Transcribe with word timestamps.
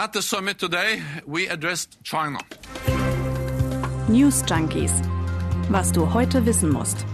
At 0.00 0.14
the 0.14 0.22
summit 0.22 0.60
today, 0.60 1.02
we 1.26 1.48
addressed 1.48 1.98
China. 2.04 2.38
News 4.06 4.44
Junkies. 4.46 4.92
Was 5.70 5.90
du 5.90 6.14
heute 6.14 6.46
wissen 6.46 6.70
musst. 6.70 7.04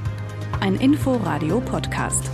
Ein 0.60 0.74
Info-Radio-Podcast. 0.74 2.28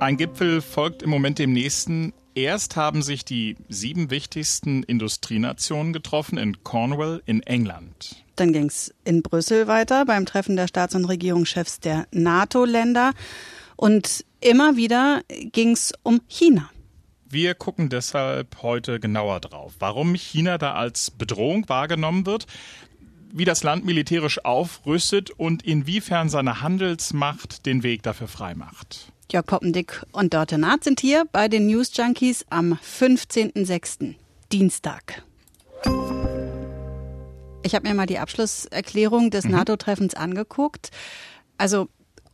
Ein 0.00 0.16
Gipfel 0.16 0.60
folgt 0.60 1.04
im 1.04 1.10
Moment 1.10 1.38
dem 1.38 1.52
nächsten. 1.52 2.12
Erst 2.34 2.74
haben 2.74 3.02
sich 3.02 3.24
die 3.24 3.54
sieben 3.68 4.10
wichtigsten 4.10 4.82
Industrienationen 4.82 5.92
getroffen 5.92 6.36
in 6.36 6.64
Cornwall 6.64 7.22
in 7.24 7.44
England. 7.44 8.24
Dann 8.34 8.52
ging 8.52 8.66
es 8.66 8.92
in 9.04 9.22
Brüssel 9.22 9.68
weiter 9.68 10.04
beim 10.04 10.26
Treffen 10.26 10.56
der 10.56 10.66
Staats- 10.66 10.96
und 10.96 11.04
Regierungschefs 11.04 11.78
der 11.78 12.08
NATO-Länder. 12.10 13.12
Und 13.76 14.24
immer 14.40 14.74
wieder 14.74 15.22
ging 15.28 15.70
es 15.70 15.92
um 16.02 16.22
China. 16.26 16.68
Wir 17.32 17.54
gucken 17.54 17.88
deshalb 17.88 18.60
heute 18.60 19.00
genauer 19.00 19.40
drauf, 19.40 19.76
warum 19.78 20.14
China 20.14 20.58
da 20.58 20.74
als 20.74 21.10
Bedrohung 21.10 21.66
wahrgenommen 21.66 22.26
wird, 22.26 22.46
wie 23.32 23.46
das 23.46 23.62
Land 23.62 23.86
militärisch 23.86 24.44
aufrüstet 24.44 25.30
und 25.30 25.62
inwiefern 25.62 26.28
seine 26.28 26.60
Handelsmacht 26.60 27.64
den 27.64 27.82
Weg 27.82 28.02
dafür 28.02 28.28
freimacht. 28.28 29.10
Jörg 29.30 29.46
Poppendick 29.46 30.02
und 30.12 30.34
Dörte 30.34 30.58
Naht 30.58 30.84
sind 30.84 31.00
hier 31.00 31.24
bei 31.32 31.48
den 31.48 31.68
News 31.68 31.96
Junkies 31.96 32.44
am 32.50 32.74
15.06. 32.74 34.14
Dienstag. 34.52 35.22
Ich 37.62 37.74
habe 37.74 37.88
mir 37.88 37.94
mal 37.94 38.04
die 38.04 38.18
Abschlusserklärung 38.18 39.30
des 39.30 39.46
mhm. 39.46 39.52
NATO-Treffens 39.52 40.12
angeguckt. 40.12 40.90
Also 41.56 41.88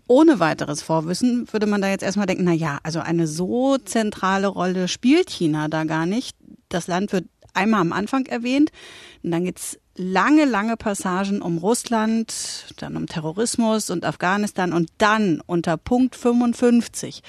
ohne 0.08 0.40
weiteres 0.40 0.82
Vorwissen 0.82 1.46
würde 1.52 1.66
man 1.66 1.80
da 1.80 1.88
jetzt 1.88 2.02
erstmal 2.02 2.26
denken, 2.26 2.44
na 2.44 2.52
ja, 2.52 2.78
also 2.82 3.00
eine 3.00 3.26
so 3.26 3.78
zentrale 3.78 4.48
Rolle 4.48 4.88
spielt 4.88 5.30
China 5.30 5.68
da 5.68 5.84
gar 5.84 6.06
nicht. 6.06 6.36
Das 6.68 6.86
Land 6.86 7.12
wird 7.12 7.26
einmal 7.54 7.80
am 7.80 7.92
Anfang 7.92 8.26
erwähnt 8.26 8.70
und 9.22 9.30
dann 9.30 9.44
geht's 9.44 9.78
lange, 9.96 10.44
lange 10.44 10.76
Passagen 10.76 11.42
um 11.42 11.58
Russland, 11.58 12.72
dann 12.78 12.96
um 12.96 13.06
Terrorismus 13.06 13.90
und 13.90 14.04
Afghanistan 14.04 14.72
und 14.72 14.90
dann 14.98 15.40
unter 15.46 15.76
Punkt 15.76 16.16
55 16.16 17.22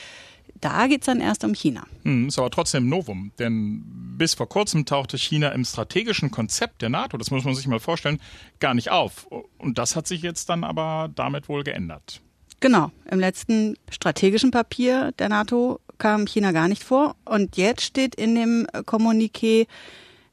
da 0.61 0.87
geht's 0.87 1.05
dann 1.05 1.21
erst 1.21 1.43
um 1.43 1.53
China. 1.53 1.85
Hm, 2.03 2.27
ist 2.27 2.39
aber 2.39 2.49
trotzdem 2.49 2.89
Novum, 2.89 3.31
denn 3.39 3.83
bis 4.17 4.33
vor 4.33 4.49
kurzem 4.49 4.85
tauchte 4.85 5.17
China 5.17 5.49
im 5.49 5.63
strategischen 5.63 6.31
Konzept 6.31 6.81
der 6.81 6.89
NATO, 6.89 7.17
das 7.17 7.31
muss 7.31 7.45
man 7.45 7.55
sich 7.55 7.67
mal 7.67 7.79
vorstellen, 7.79 8.19
gar 8.59 8.73
nicht 8.73 8.91
auf. 8.91 9.27
Und 9.57 9.77
das 9.77 9.95
hat 9.95 10.07
sich 10.07 10.21
jetzt 10.21 10.49
dann 10.49 10.63
aber 10.63 11.09
damit 11.13 11.47
wohl 11.49 11.63
geändert. 11.63 12.21
Genau, 12.59 12.91
im 13.09 13.19
letzten 13.19 13.77
strategischen 13.89 14.51
Papier 14.51 15.13
der 15.17 15.29
NATO 15.29 15.79
kam 15.97 16.25
China 16.25 16.51
gar 16.51 16.67
nicht 16.67 16.83
vor. 16.83 17.15
Und 17.25 17.57
jetzt 17.57 17.83
steht 17.83 18.15
in 18.15 18.35
dem 18.35 18.67
Kommuniqué, 18.85 19.67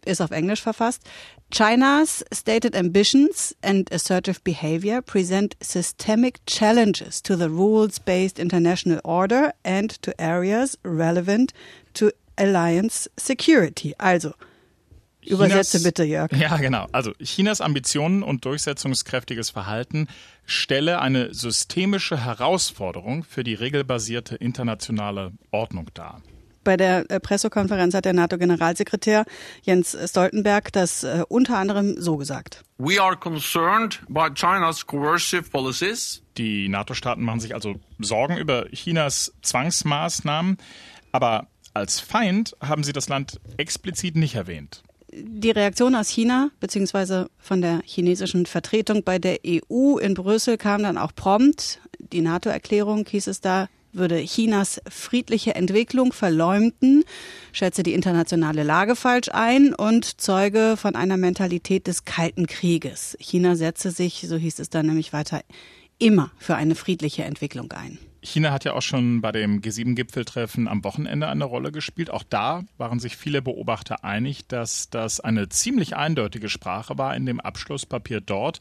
ist 0.05 0.21
auf 0.21 0.31
Englisch 0.31 0.63
verfasst, 0.63 1.03
China's 1.53 2.25
stated 2.33 2.75
ambitions 2.75 3.55
and 3.63 3.93
assertive 3.93 4.41
behavior 4.43 5.01
present 5.01 5.57
systemic 5.61 6.45
challenges 6.47 7.23
to 7.23 7.37
the 7.37 7.49
rules-based 7.49 8.41
international 8.41 9.01
order 9.05 9.53
and 9.65 10.03
to 10.03 10.13
areas 10.19 10.77
relevant 10.83 11.53
to 11.95 12.11
alliance 12.37 13.09
security. 13.17 13.95
Also, 13.99 14.35
Chinas, 15.27 15.47
Übersetze 15.47 15.83
bitte, 15.83 16.05
Jörg. 16.05 16.31
Ja, 16.33 16.57
genau. 16.57 16.87
Also 16.93 17.13
Chinas 17.23 17.61
Ambitionen 17.61 18.23
und 18.23 18.45
durchsetzungskräftiges 18.45 19.51
Verhalten 19.51 20.09
stelle 20.45 21.01
eine 21.01 21.35
systemische 21.35 22.25
Herausforderung 22.25 23.25
für 23.25 23.45
die 23.45 23.55
regelbasierte 23.55 24.37
internationale 24.37 25.33
Ordnung 25.51 25.89
dar. 25.95 26.23
Bei 26.67 26.77
der 26.77 27.09
äh, 27.13 27.21
Pressekonferenz 27.21 27.95
hat 27.95 28.07
der 28.07 28.13
NATO-Generalsekretär 28.13 29.25
Jens 29.63 29.97
Stoltenberg 30.05 30.73
das 30.73 31.05
äh, 31.05 31.23
unter 31.29 31.59
anderem 31.59 31.95
so 32.01 32.17
gesagt. 32.17 32.65
We 32.79 33.01
are 33.01 33.17
concerned 33.17 34.03
by 34.09 34.31
China's 34.35 34.85
coercive 34.85 35.49
policies. 35.51 36.23
Die 36.37 36.69
NATO-Staaten 36.69 37.23
machen 37.23 37.39
sich 37.39 37.55
also 37.55 37.77
Sorgen 38.01 38.37
über 38.37 38.67
Chinas 38.73 39.33
Zwangsmaßnahmen, 39.43 40.59
aber 41.13 41.47
als 41.73 42.01
Feind 42.01 42.57
haben 42.61 42.83
sie 42.83 42.93
das 42.93 43.09
Land 43.09 43.41
explizit 43.59 44.17
nicht 44.17 44.35
erwähnt. 44.35 44.83
Die 45.19 45.51
Reaktion 45.51 45.95
aus 45.95 46.11
China 46.11 46.51
bzw. 46.61 47.25
von 47.39 47.63
der 47.63 47.81
chinesischen 47.85 48.45
Vertretung 48.45 49.03
bei 49.03 49.19
der 49.19 49.39
EU 49.47 49.97
in 49.97 50.13
Brüssel 50.13 50.59
kam 50.59 50.83
dann 50.83 50.99
auch 50.99 51.15
prompt. 51.15 51.81
Die 52.13 52.21
NATO-Erklärung 52.21 53.07
hieß 53.09 53.29
es 53.29 53.41
da, 53.41 53.69
würde 53.95 54.23
Chinas 54.23 54.79
friedliche 54.91 55.55
Entwicklung 55.55 56.13
verleumden, 56.13 57.03
schätze 57.53 57.83
die 57.83 57.95
internationale 57.95 58.63
Lage 58.63 58.95
falsch 58.95 59.29
ein 59.33 59.75
und 59.75 60.21
zeuge 60.21 60.77
von 60.77 60.95
einer 60.97 61.17
Mentalität 61.17 61.87
des 61.87 62.05
Kalten 62.05 62.47
Krieges. 62.47 63.17
China 63.19 63.57
setze 63.57 63.93
sich, 63.93 64.27
so 64.29 64.37
hieß 64.37 64.59
es 64.59 64.69
dann 64.69 64.85
nämlich 64.85 65.15
weiter, 65.15 65.41
immer 65.99 66.31
für 66.37 66.57
eine 66.57 66.75
friedliche 66.75 67.25
Entwicklung 67.25 67.73
ein. 67.73 67.99
China 68.27 68.53
hat 68.53 68.65
ja 68.65 68.73
auch 68.75 68.83
schon 68.83 69.21
bei 69.21 69.33
dem 69.33 69.61
G7-Gipfeltreffen 69.61 70.69
am 70.69 70.83
Wochenende 70.85 71.29
eine 71.29 71.45
Rolle 71.45 71.71
gespielt. 71.71 72.11
Auch 72.11 72.25
da 72.25 72.65
waren 72.77 72.99
sich 72.99 73.17
viele 73.17 73.41
Beobachter 73.41 74.05
einig, 74.05 74.49
dass 74.49 74.91
das 74.91 75.21
eine 75.21 75.49
ziemlich 75.49 75.97
eindeutige 75.97 76.49
Sprache 76.49 76.99
war 76.99 77.15
in 77.15 77.25
dem 77.25 77.41
Abschlusspapier 77.41 78.21
dort 78.21 78.61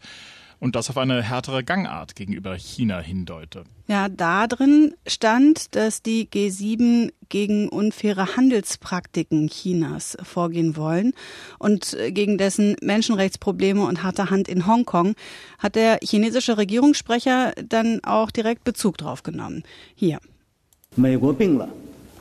und 0.60 0.76
das 0.76 0.90
auf 0.90 0.98
eine 0.98 1.22
härtere 1.22 1.64
Gangart 1.64 2.16
gegenüber 2.16 2.56
China 2.56 3.00
hindeute. 3.00 3.64
Ja, 3.88 4.10
da 4.10 4.48
drin 4.48 4.96
stand, 5.06 5.76
dass 5.76 6.02
die 6.02 6.28
G7 6.28 7.12
gegen 7.30 7.70
unfaire 7.70 8.36
Handelspraktiken 8.36 9.48
Chinas 9.48 10.18
vorgehen 10.24 10.76
wollen 10.76 11.14
und 11.60 11.96
gegen 12.10 12.38
dessen 12.38 12.76
Menschenrechtsprobleme 12.82 13.84
und 13.86 14.04
harte 14.04 14.30
Hand 14.30 14.48
in 14.48 14.66
Hongkong 14.66 15.16
hat 15.60 15.76
der 15.76 16.00
chinesische 16.02 16.58
Regierungssprecher 16.58 17.54
dann 17.68 18.04
auch 18.04 18.32
direkt 18.32 18.64
Bezug 18.64 18.98
drauf 18.98 19.24
genommen. 19.24 19.64
Hier. 19.96 20.20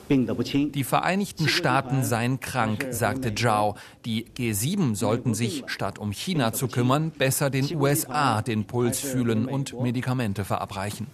Die 0.08 0.84
Vereinigten 0.84 1.48
Staaten 1.48 2.04
seien 2.04 2.40
krank, 2.40 2.86
sagte 2.90 3.34
Zhao. 3.34 3.76
Die 4.04 4.26
G7 4.26 4.94
sollten 4.94 5.34
sich, 5.34 5.64
statt 5.66 5.98
um 5.98 6.12
China 6.12 6.52
zu 6.52 6.68
kümmern, 6.68 7.10
besser 7.10 7.50
den 7.50 7.74
USA 7.74 8.42
den 8.42 8.66
Puls 8.66 9.00
fühlen 9.00 9.46
und 9.46 9.80
Medikamente 9.80 10.44
verabreichen. 10.44 11.06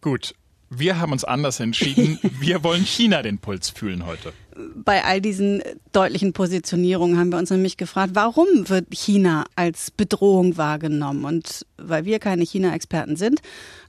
Gut, 0.00 0.34
wir 0.70 0.98
haben 1.00 1.12
uns 1.12 1.24
anders 1.24 1.60
entschieden. 1.60 2.18
Wir 2.40 2.62
wollen 2.62 2.84
China 2.84 3.22
den 3.22 3.38
Puls 3.38 3.70
fühlen 3.70 4.06
heute. 4.06 4.32
Bei 4.74 5.04
all 5.04 5.20
diesen 5.20 5.62
deutlichen 5.92 6.32
Positionierungen 6.32 7.18
haben 7.18 7.30
wir 7.30 7.38
uns 7.38 7.50
nämlich 7.50 7.76
gefragt, 7.76 8.12
warum 8.14 8.46
wird 8.68 8.86
China 8.90 9.44
als 9.54 9.90
Bedrohung 9.90 10.56
wahrgenommen? 10.56 11.26
Und 11.26 11.66
weil 11.76 12.06
wir 12.06 12.18
keine 12.18 12.42
China-Experten 12.42 13.16
sind, 13.16 13.40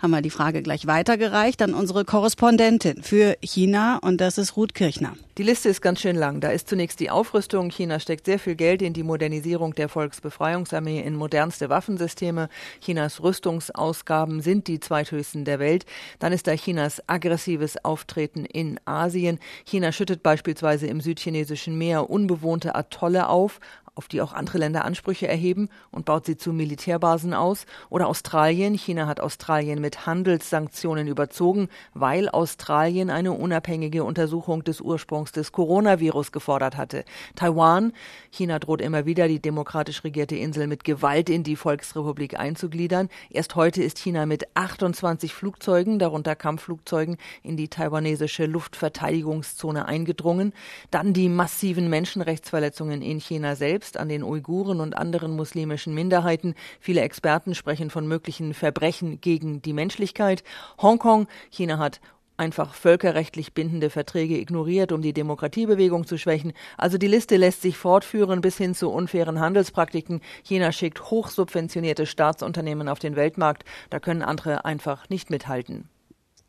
haben 0.01 0.11
wir 0.11 0.21
die 0.21 0.29
Frage 0.29 0.61
gleich 0.61 0.85
weitergereicht 0.85 1.61
an 1.61 1.73
unsere 1.73 2.03
Korrespondentin 2.03 3.01
für 3.01 3.37
China 3.41 3.97
und 3.97 4.19
das 4.19 4.37
ist 4.37 4.57
Ruth 4.57 4.73
Kirchner. 4.73 5.13
Die 5.37 5.43
Liste 5.43 5.69
ist 5.69 5.81
ganz 5.81 6.01
schön 6.01 6.15
lang. 6.15 6.41
Da 6.41 6.49
ist 6.49 6.67
zunächst 6.67 6.99
die 6.99 7.11
Aufrüstung. 7.11 7.69
China 7.69 7.99
steckt 7.99 8.25
sehr 8.25 8.39
viel 8.39 8.55
Geld 8.55 8.81
in 8.81 8.93
die 8.93 9.03
Modernisierung 9.03 9.75
der 9.75 9.87
Volksbefreiungsarmee, 9.87 10.99
in 10.99 11.15
modernste 11.15 11.69
Waffensysteme. 11.69 12.49
Chinas 12.81 13.21
Rüstungsausgaben 13.21 14.41
sind 14.41 14.67
die 14.67 14.79
zweithöchsten 14.79 15.45
der 15.45 15.59
Welt. 15.59 15.85
Dann 16.17 16.33
ist 16.33 16.47
da 16.47 16.55
Chinas 16.55 17.03
aggressives 17.07 17.83
Auftreten 17.85 18.45
in 18.45 18.79
Asien. 18.85 19.37
China 19.63 19.91
schüttet 19.91 20.23
beispielsweise 20.23 20.56
im 20.87 21.01
südchinesischen 21.01 21.77
Meer 21.77 22.09
unbewohnte 22.09 22.75
Atolle 22.75 23.29
auf, 23.29 23.59
auf 23.97 24.07
die 24.07 24.21
auch 24.21 24.33
andere 24.33 24.59
Länder 24.59 24.85
Ansprüche 24.85 25.27
erheben 25.27 25.69
und 25.91 26.05
baut 26.05 26.25
sie 26.25 26.37
zu 26.37 26.53
Militärbasen 26.53 27.33
aus. 27.33 27.65
Oder 27.89 28.07
Australien. 28.07 28.75
China 28.75 29.07
hat 29.07 29.19
Australien 29.19 29.81
mit 29.81 30.05
Handelssanktionen 30.05 31.07
überzogen, 31.07 31.67
weil 31.93 32.29
Australien 32.29 33.09
eine 33.09 33.33
unabhängige 33.33 34.03
Untersuchung 34.03 34.63
des 34.63 34.81
Ursprungs 34.81 35.31
des 35.31 35.51
Coronavirus 35.51 36.31
gefordert 36.31 36.77
hatte. 36.77 37.03
Taiwan. 37.35 37.93
China 38.29 38.59
droht 38.59 38.81
immer 38.81 39.05
wieder, 39.05 39.27
die 39.27 39.39
demokratisch 39.39 40.03
regierte 40.03 40.35
Insel 40.35 40.67
mit 40.67 40.83
Gewalt 40.83 41.29
in 41.29 41.43
die 41.43 41.55
Volksrepublik 41.55 42.39
einzugliedern. 42.39 43.09
Erst 43.31 43.55
heute 43.55 43.81
ist 43.81 43.97
China 43.97 44.25
mit 44.25 44.55
28 44.55 45.33
Flugzeugen, 45.33 45.97
darunter 45.97 46.35
Kampfflugzeugen, 46.35 47.17
in 47.41 47.57
die 47.57 47.67
taiwanesische 47.67 48.45
Luftverteidigungszone 48.45 49.85
eingedrungen. 49.85 50.53
Dann 50.91 51.13
die 51.13 51.29
massiven 51.29 51.89
Menschenrechtsverletzungen 51.89 53.01
in 53.01 53.19
China 53.19 53.55
selbst 53.55 53.86
selbst 53.87 53.97
an 53.97 54.09
den 54.09 54.23
Uiguren 54.23 54.81
und 54.81 54.97
anderen 54.97 55.35
muslimischen 55.35 55.93
Minderheiten. 55.93 56.55
Viele 56.81 57.01
Experten 57.01 57.55
sprechen 57.55 57.89
von 57.89 58.05
möglichen 58.05 58.53
Verbrechen 58.53 59.21
gegen 59.21 59.61
die 59.61 59.71
Menschlichkeit. 59.71 60.43
Hongkong, 60.81 61.27
China 61.49 61.77
hat 61.77 62.01
einfach 62.35 62.73
völkerrechtlich 62.73 63.53
bindende 63.53 63.89
Verträge 63.89 64.37
ignoriert, 64.37 64.91
um 64.91 65.01
die 65.01 65.13
Demokratiebewegung 65.13 66.05
zu 66.05 66.17
schwächen. 66.17 66.51
Also 66.77 66.97
die 66.97 67.07
Liste 67.07 67.37
lässt 67.37 67.61
sich 67.61 67.77
fortführen 67.77 68.41
bis 68.41 68.57
hin 68.57 68.75
zu 68.75 68.91
unfairen 68.91 69.39
Handelspraktiken. 69.39 70.21
China 70.43 70.71
schickt 70.71 71.09
hochsubventionierte 71.09 72.05
Staatsunternehmen 72.05 72.89
auf 72.89 72.99
den 72.99 73.15
Weltmarkt. 73.15 73.63
Da 73.89 73.99
können 73.99 74.21
andere 74.21 74.65
einfach 74.65 75.09
nicht 75.09 75.29
mithalten. 75.29 75.89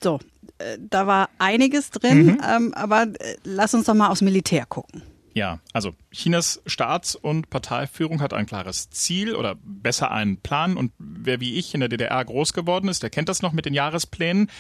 So, 0.02 0.18
äh, 0.58 0.76
da 0.78 1.06
war 1.06 1.30
einiges 1.38 1.90
drin, 1.90 2.26
mhm. 2.26 2.40
ähm, 2.46 2.74
aber 2.74 3.02
äh, 3.02 3.36
lass 3.44 3.74
uns 3.74 3.86
doch 3.86 3.94
mal 3.94 4.08
aufs 4.08 4.22
Militär 4.22 4.66
gucken. 4.66 5.02
Ja, 5.34 5.60
also 5.72 5.94
Chinas 6.10 6.62
Staats- 6.66 7.14
und 7.14 7.50
Parteiführung 7.50 8.20
hat 8.20 8.32
ein 8.32 8.46
klares 8.46 8.90
Ziel 8.90 9.34
oder 9.34 9.56
besser 9.62 10.10
einen 10.10 10.38
Plan. 10.38 10.76
Und 10.76 10.92
wer 10.98 11.40
wie 11.40 11.54
ich 11.54 11.74
in 11.74 11.80
der 11.80 11.88
DDR 11.88 12.24
groß 12.24 12.52
geworden 12.52 12.88
ist, 12.88 13.02
der 13.02 13.10
kennt 13.10 13.28
das 13.28 13.42
noch 13.42 13.52
mit 13.52 13.64
den 13.64 13.74
Jahresplänen. 13.74 14.50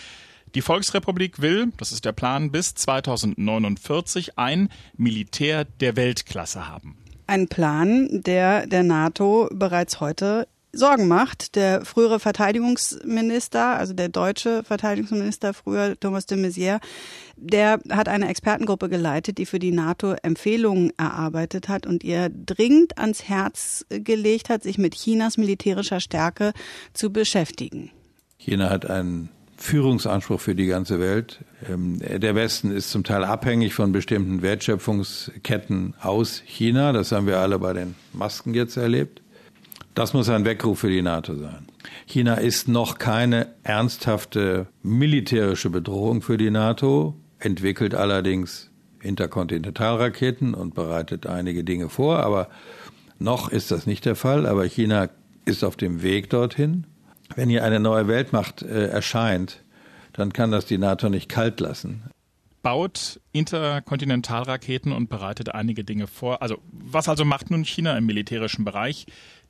Die 0.54 0.62
Volksrepublik 0.62 1.42
will, 1.42 1.72
das 1.76 1.92
ist 1.92 2.04
der 2.04 2.12
Plan, 2.12 2.50
bis 2.50 2.74
2049 2.74 4.38
ein 4.38 4.70
Militär 4.96 5.64
der 5.64 5.96
Weltklasse 5.96 6.68
haben. 6.68 6.96
Ein 7.26 7.48
Plan, 7.48 8.08
der 8.22 8.66
der 8.66 8.82
NATO 8.82 9.50
bereits 9.52 10.00
heute 10.00 10.48
Sorgen 10.72 11.08
macht. 11.08 11.56
Der 11.56 11.84
frühere 11.84 12.20
Verteidigungsminister, 12.20 13.76
also 13.76 13.94
der 13.94 14.08
deutsche 14.08 14.62
Verteidigungsminister 14.64 15.54
früher, 15.54 15.98
Thomas 15.98 16.26
de 16.26 16.38
Maizière, 16.38 16.80
der 17.36 17.80
hat 17.90 18.08
eine 18.08 18.28
Expertengruppe 18.28 18.88
geleitet, 18.88 19.38
die 19.38 19.46
für 19.46 19.58
die 19.58 19.70
NATO 19.70 20.14
Empfehlungen 20.22 20.92
erarbeitet 20.98 21.68
hat 21.68 21.86
und 21.86 22.04
ihr 22.04 22.30
dringend 22.30 22.98
ans 22.98 23.28
Herz 23.28 23.86
gelegt 23.88 24.48
hat, 24.48 24.62
sich 24.62 24.78
mit 24.78 24.94
Chinas 24.94 25.36
militärischer 25.36 26.00
Stärke 26.00 26.52
zu 26.92 27.12
beschäftigen. 27.12 27.90
China 28.36 28.70
hat 28.70 28.88
einen 28.88 29.30
Führungsanspruch 29.56 30.40
für 30.40 30.54
die 30.54 30.66
ganze 30.66 31.00
Welt. 31.00 31.40
Ähm, 31.68 31.98
der 31.98 32.34
Westen 32.34 32.70
ist 32.70 32.90
zum 32.90 33.02
Teil 33.02 33.24
abhängig 33.24 33.74
von 33.74 33.90
bestimmten 33.90 34.40
Wertschöpfungsketten 34.42 35.94
aus 36.00 36.42
China. 36.46 36.92
Das 36.92 37.10
haben 37.10 37.26
wir 37.26 37.38
alle 37.38 37.58
bei 37.58 37.72
den 37.72 37.96
Masken 38.12 38.54
jetzt 38.54 38.76
erlebt. 38.76 39.20
Das 39.98 40.12
muss 40.14 40.28
ein 40.28 40.44
Weckruf 40.44 40.78
für 40.78 40.90
die 40.90 41.02
NATO 41.02 41.34
sein. 41.34 41.66
China 42.06 42.34
ist 42.34 42.68
noch 42.68 42.98
keine 42.98 43.48
ernsthafte 43.64 44.68
militärische 44.80 45.70
Bedrohung 45.70 46.22
für 46.22 46.38
die 46.38 46.52
NATO, 46.52 47.16
entwickelt 47.40 47.96
allerdings 47.96 48.70
Interkontinentalraketen 49.02 50.54
und 50.54 50.76
bereitet 50.76 51.26
einige 51.26 51.64
Dinge 51.64 51.88
vor, 51.88 52.20
aber 52.20 52.48
noch 53.18 53.48
ist 53.48 53.72
das 53.72 53.86
nicht 53.86 54.04
der 54.04 54.14
Fall. 54.14 54.46
Aber 54.46 54.64
China 54.66 55.08
ist 55.46 55.64
auf 55.64 55.74
dem 55.74 56.00
Weg 56.00 56.30
dorthin. 56.30 56.86
Wenn 57.34 57.48
hier 57.48 57.64
eine 57.64 57.80
neue 57.80 58.06
Weltmacht 58.06 58.62
äh, 58.62 58.86
erscheint, 58.86 59.64
dann 60.12 60.32
kann 60.32 60.52
das 60.52 60.64
die 60.64 60.78
NATO 60.78 61.08
nicht 61.08 61.28
kalt 61.28 61.58
lassen 61.58 62.04
baut 62.62 63.20
Interkontinentalraketen 63.32 64.92
und 64.92 65.08
bereitet 65.08 65.54
einige 65.54 65.84
Dinge 65.84 66.06
vor. 66.06 66.42
Also 66.42 66.58
was 66.70 67.08
also 67.08 67.24
macht 67.24 67.50
nun 67.50 67.64
China 67.64 67.96
im 67.96 68.04
militärischen 68.04 68.64
Bereich? 68.64 69.06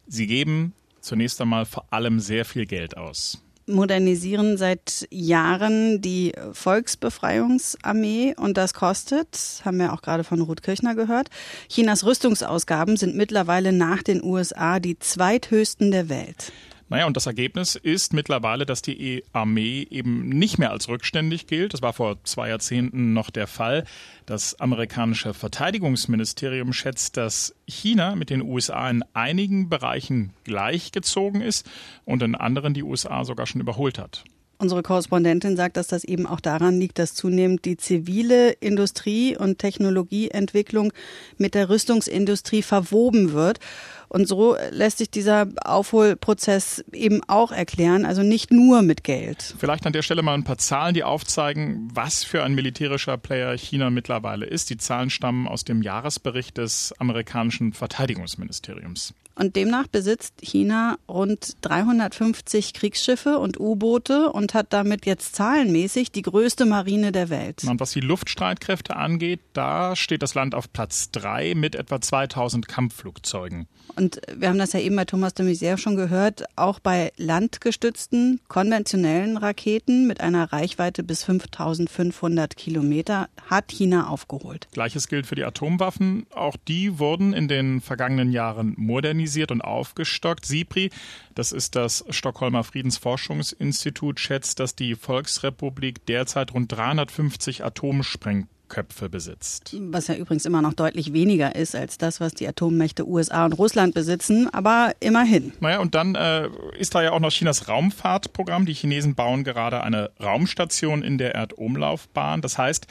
Sie 0.08 0.26
geben 0.26 0.72
zunächst 1.00 1.40
einmal 1.40 1.64
vor 1.64 1.86
allem 1.92 2.18
sehr 2.18 2.44
viel 2.44 2.66
Geld 2.66 2.96
aus 2.96 3.42
modernisieren 3.68 4.56
seit 4.56 5.06
Jahren 5.10 6.00
die 6.00 6.32
Volksbefreiungsarmee 6.52 8.34
und 8.36 8.56
das 8.56 8.74
kostet, 8.74 9.60
haben 9.64 9.78
wir 9.78 9.92
auch 9.92 10.02
gerade 10.02 10.24
von 10.24 10.40
Ruth 10.40 10.62
Kirchner 10.62 10.94
gehört. 10.94 11.28
Chinas 11.68 12.04
Rüstungsausgaben 12.04 12.96
sind 12.96 13.14
mittlerweile 13.14 13.72
nach 13.72 14.02
den 14.02 14.24
USA 14.24 14.80
die 14.80 14.98
zweithöchsten 14.98 15.90
der 15.90 16.08
Welt. 16.08 16.52
Naja, 16.88 17.06
und 17.06 17.16
das 17.16 17.26
Ergebnis 17.26 17.74
ist 17.76 18.14
mittlerweile, 18.14 18.64
dass 18.64 18.80
die 18.80 19.22
Armee 19.32 19.86
eben 19.90 20.28
nicht 20.28 20.58
mehr 20.58 20.70
als 20.70 20.88
rückständig 20.88 21.46
gilt. 21.46 21.74
Das 21.74 21.82
war 21.82 21.92
vor 21.92 22.22
zwei 22.24 22.48
Jahrzehnten 22.48 23.12
noch 23.12 23.30
der 23.30 23.46
Fall. 23.46 23.84
Das 24.24 24.58
amerikanische 24.58 25.34
Verteidigungsministerium 25.34 26.72
schätzt, 26.72 27.16
dass 27.16 27.54
China 27.66 28.14
mit 28.14 28.30
den 28.30 28.42
USA 28.42 28.88
in 28.88 29.04
einigen 29.12 29.68
Bereichen 29.68 30.32
gleichgezogen 30.44 31.42
ist 31.42 31.68
und 32.06 32.22
in 32.22 32.34
anderen 32.34 32.72
die 32.72 32.82
USA 32.82 33.24
sogar 33.24 33.46
schon 33.46 33.60
überholt 33.60 33.98
hat. 33.98 34.24
Unsere 34.60 34.82
Korrespondentin 34.82 35.56
sagt, 35.56 35.76
dass 35.76 35.86
das 35.86 36.02
eben 36.02 36.26
auch 36.26 36.40
daran 36.40 36.80
liegt, 36.80 36.98
dass 36.98 37.14
zunehmend 37.14 37.64
die 37.64 37.76
zivile 37.76 38.50
Industrie 38.50 39.36
und 39.36 39.60
Technologieentwicklung 39.60 40.92
mit 41.36 41.54
der 41.54 41.68
Rüstungsindustrie 41.68 42.62
verwoben 42.62 43.32
wird. 43.32 43.60
Und 44.08 44.26
so 44.26 44.56
lässt 44.70 44.98
sich 44.98 45.10
dieser 45.10 45.46
Aufholprozess 45.64 46.84
eben 46.92 47.20
auch 47.28 47.52
erklären, 47.52 48.04
also 48.04 48.24
nicht 48.24 48.50
nur 48.50 48.82
mit 48.82 49.04
Geld. 49.04 49.54
Vielleicht 49.58 49.86
an 49.86 49.92
der 49.92 50.02
Stelle 50.02 50.22
mal 50.22 50.34
ein 50.34 50.44
paar 50.44 50.58
Zahlen, 50.58 50.94
die 50.94 51.04
aufzeigen, 51.04 51.88
was 51.92 52.24
für 52.24 52.42
ein 52.42 52.54
militärischer 52.54 53.16
Player 53.16 53.56
China 53.56 53.90
mittlerweile 53.90 54.46
ist. 54.46 54.70
Die 54.70 54.78
Zahlen 54.78 55.10
stammen 55.10 55.46
aus 55.46 55.64
dem 55.64 55.82
Jahresbericht 55.82 56.58
des 56.58 56.92
amerikanischen 56.98 57.74
Verteidigungsministeriums. 57.74 59.14
Und 59.38 59.54
demnach 59.54 59.86
besitzt 59.86 60.34
China 60.42 60.98
rund 61.08 61.58
350 61.60 62.74
Kriegsschiffe 62.74 63.38
und 63.38 63.60
U-Boote 63.60 64.32
und 64.32 64.52
hat 64.52 64.72
damit 64.72 65.06
jetzt 65.06 65.36
zahlenmäßig 65.36 66.10
die 66.10 66.22
größte 66.22 66.66
Marine 66.66 67.12
der 67.12 67.28
Welt. 67.28 67.62
Und 67.62 67.78
was 67.78 67.92
die 67.92 68.00
Luftstreitkräfte 68.00 68.96
angeht, 68.96 69.38
da 69.52 69.94
steht 69.94 70.22
das 70.22 70.34
Land 70.34 70.56
auf 70.56 70.72
Platz 70.72 71.12
drei 71.12 71.54
mit 71.54 71.76
etwa 71.76 72.00
2000 72.00 72.66
Kampfflugzeugen. 72.66 73.68
Und 73.94 74.20
wir 74.36 74.48
haben 74.48 74.58
das 74.58 74.72
ja 74.72 74.80
eben 74.80 74.96
bei 74.96 75.04
Thomas 75.04 75.34
de 75.34 75.46
Maizière 75.46 75.78
schon 75.78 75.94
gehört, 75.94 76.44
auch 76.56 76.80
bei 76.80 77.12
landgestützten 77.16 78.40
konventionellen 78.48 79.36
Raketen 79.36 80.08
mit 80.08 80.20
einer 80.20 80.52
Reichweite 80.52 81.04
bis 81.04 81.22
5500 81.22 82.56
Kilometer 82.56 83.28
hat 83.48 83.70
China 83.70 84.08
aufgeholt. 84.08 84.66
Gleiches 84.72 85.06
gilt 85.06 85.26
für 85.26 85.36
die 85.36 85.44
Atomwaffen. 85.44 86.26
Auch 86.34 86.56
die 86.66 86.98
wurden 86.98 87.32
in 87.32 87.46
den 87.46 87.80
vergangenen 87.80 88.32
Jahren 88.32 88.74
modernisiert 88.76 89.27
und 89.50 89.62
aufgestockt. 89.62 90.44
SIPRI, 90.44 90.90
das 91.34 91.52
ist 91.52 91.76
das 91.76 92.04
Stockholmer 92.10 92.64
Friedensforschungsinstitut, 92.64 94.20
schätzt, 94.20 94.60
dass 94.60 94.74
die 94.74 94.94
Volksrepublik 94.94 96.06
derzeit 96.06 96.54
rund 96.54 96.72
350 96.72 97.64
Atomsprengköpfe 97.64 98.58
Köpfe 98.68 99.08
besitzt. 99.08 99.74
Was 99.78 100.06
ja 100.06 100.14
übrigens 100.14 100.46
immer 100.46 100.62
noch 100.62 100.74
deutlich 100.74 101.12
weniger 101.12 101.56
ist 101.56 101.74
als 101.74 101.98
das, 101.98 102.20
was 102.20 102.34
die 102.34 102.46
Atommächte 102.46 103.08
USA 103.08 103.44
und 103.44 103.54
Russland 103.54 103.94
besitzen, 103.94 104.48
aber 104.52 104.92
immerhin. 105.00 105.52
Naja, 105.60 105.80
und 105.80 105.94
dann 105.94 106.14
äh, 106.14 106.48
ist 106.78 106.94
da 106.94 107.02
ja 107.02 107.12
auch 107.12 107.20
noch 107.20 107.30
Chinas 107.30 107.68
Raumfahrtprogramm. 107.68 108.66
Die 108.66 108.74
Chinesen 108.74 109.14
bauen 109.14 109.44
gerade 109.44 109.82
eine 109.82 110.10
Raumstation 110.22 111.02
in 111.02 111.18
der 111.18 111.34
Erdumlaufbahn. 111.34 112.40
Das 112.40 112.58
heißt, 112.58 112.86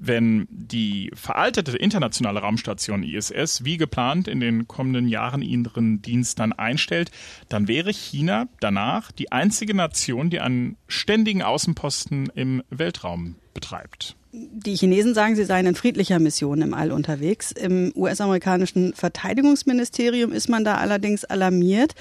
wenn 0.00 0.48
die 0.50 1.10
veraltete 1.14 1.76
internationale 1.76 2.40
Raumstation 2.40 3.02
ISS 3.02 3.64
wie 3.64 3.76
geplant 3.76 4.28
in 4.28 4.40
den 4.40 4.66
kommenden 4.66 5.06
Jahren 5.08 5.42
ihren 5.42 6.00
Dienst 6.00 6.38
dann 6.38 6.52
einstellt, 6.52 7.10
dann 7.48 7.68
wäre 7.68 7.92
China 7.92 8.48
danach 8.60 9.12
die 9.12 9.30
einzige 9.30 9.74
Nation, 9.74 10.30
die 10.30 10.40
einen 10.40 10.76
ständigen 10.88 11.42
Außenposten 11.42 12.30
im 12.34 12.62
Weltraum 12.70 13.36
betreibt. 13.52 14.16
Die 14.32 14.76
Chinesen 14.76 15.12
sagen, 15.12 15.34
sie 15.34 15.44
seien 15.44 15.66
in 15.66 15.74
friedlicher 15.74 16.20
Mission 16.20 16.62
im 16.62 16.72
All 16.72 16.92
unterwegs. 16.92 17.50
Im 17.50 17.92
US-amerikanischen 17.96 18.94
Verteidigungsministerium 18.94 20.32
ist 20.32 20.48
man 20.48 20.64
da 20.64 20.76
allerdings 20.76 21.24
alarmiert. 21.24 21.94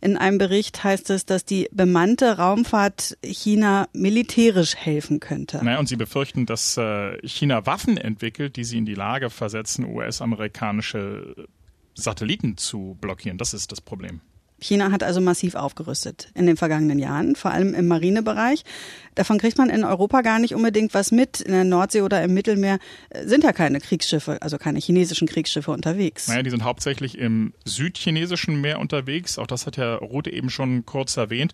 In 0.00 0.16
einem 0.16 0.38
Bericht 0.38 0.82
heißt 0.82 1.10
es, 1.10 1.26
dass 1.26 1.44
die 1.44 1.68
bemannte 1.72 2.38
Raumfahrt 2.38 3.18
China 3.22 3.88
militärisch 3.92 4.76
helfen 4.76 5.20
könnte. 5.20 5.62
Naja, 5.62 5.78
und 5.78 5.88
sie 5.88 5.96
befürchten, 5.96 6.46
dass 6.46 6.78
äh, 6.78 7.18
China 7.26 7.66
Waffen 7.66 7.98
entwickelt, 7.98 8.56
die 8.56 8.64
sie 8.64 8.78
in 8.78 8.86
die 8.86 8.94
Lage 8.94 9.28
versetzen, 9.28 9.84
US-amerikanische 9.84 11.34
Satelliten 11.94 12.56
zu 12.56 12.96
blockieren. 13.00 13.36
Das 13.36 13.52
ist 13.52 13.72
das 13.72 13.82
Problem. 13.82 14.20
China 14.64 14.90
hat 14.90 15.02
also 15.02 15.20
massiv 15.20 15.54
aufgerüstet 15.54 16.28
in 16.34 16.46
den 16.46 16.56
vergangenen 16.56 16.98
Jahren, 16.98 17.36
vor 17.36 17.50
allem 17.50 17.74
im 17.74 17.86
Marinebereich. 17.86 18.64
Davon 19.14 19.38
kriegt 19.38 19.58
man 19.58 19.68
in 19.68 19.84
Europa 19.84 20.22
gar 20.22 20.38
nicht 20.38 20.54
unbedingt 20.54 20.94
was 20.94 21.12
mit. 21.12 21.42
In 21.42 21.52
der 21.52 21.64
Nordsee 21.64 22.00
oder 22.00 22.22
im 22.22 22.32
Mittelmeer 22.32 22.78
äh, 23.10 23.26
sind 23.26 23.44
ja 23.44 23.52
keine 23.52 23.80
Kriegsschiffe, 23.80 24.40
also 24.40 24.56
keine 24.56 24.78
chinesischen 24.78 25.28
Kriegsschiffe 25.28 25.70
unterwegs. 25.70 26.28
Naja, 26.28 26.42
die 26.42 26.50
sind 26.50 26.64
hauptsächlich 26.64 27.18
im 27.18 27.52
südchinesischen 27.66 28.60
Meer 28.60 28.80
unterwegs. 28.80 29.38
Auch 29.38 29.46
das 29.46 29.66
hat 29.66 29.76
Herr 29.76 29.98
Rute 29.98 30.32
eben 30.32 30.48
schon 30.48 30.86
kurz 30.86 31.16
erwähnt. 31.16 31.52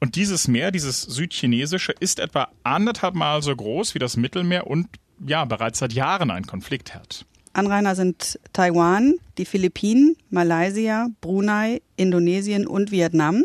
Und 0.00 0.16
dieses 0.16 0.48
Meer, 0.48 0.72
dieses 0.72 1.02
südchinesische, 1.02 1.92
ist 2.00 2.18
etwa 2.18 2.48
anderthalb 2.64 3.14
Mal 3.14 3.42
so 3.42 3.54
groß 3.54 3.94
wie 3.94 3.98
das 3.98 4.16
Mittelmeer 4.16 4.66
und 4.66 4.88
ja, 5.24 5.44
bereits 5.44 5.78
seit 5.78 5.92
Jahren 5.92 6.30
ein 6.30 6.46
Konfliktherd. 6.46 7.26
Anrainer 7.52 7.94
sind 7.94 8.38
Taiwan, 8.52 9.14
die 9.38 9.44
Philippinen, 9.44 10.16
Malaysia, 10.30 11.08
Brunei, 11.20 11.82
Indonesien 11.96 12.66
und 12.66 12.90
Vietnam. 12.90 13.44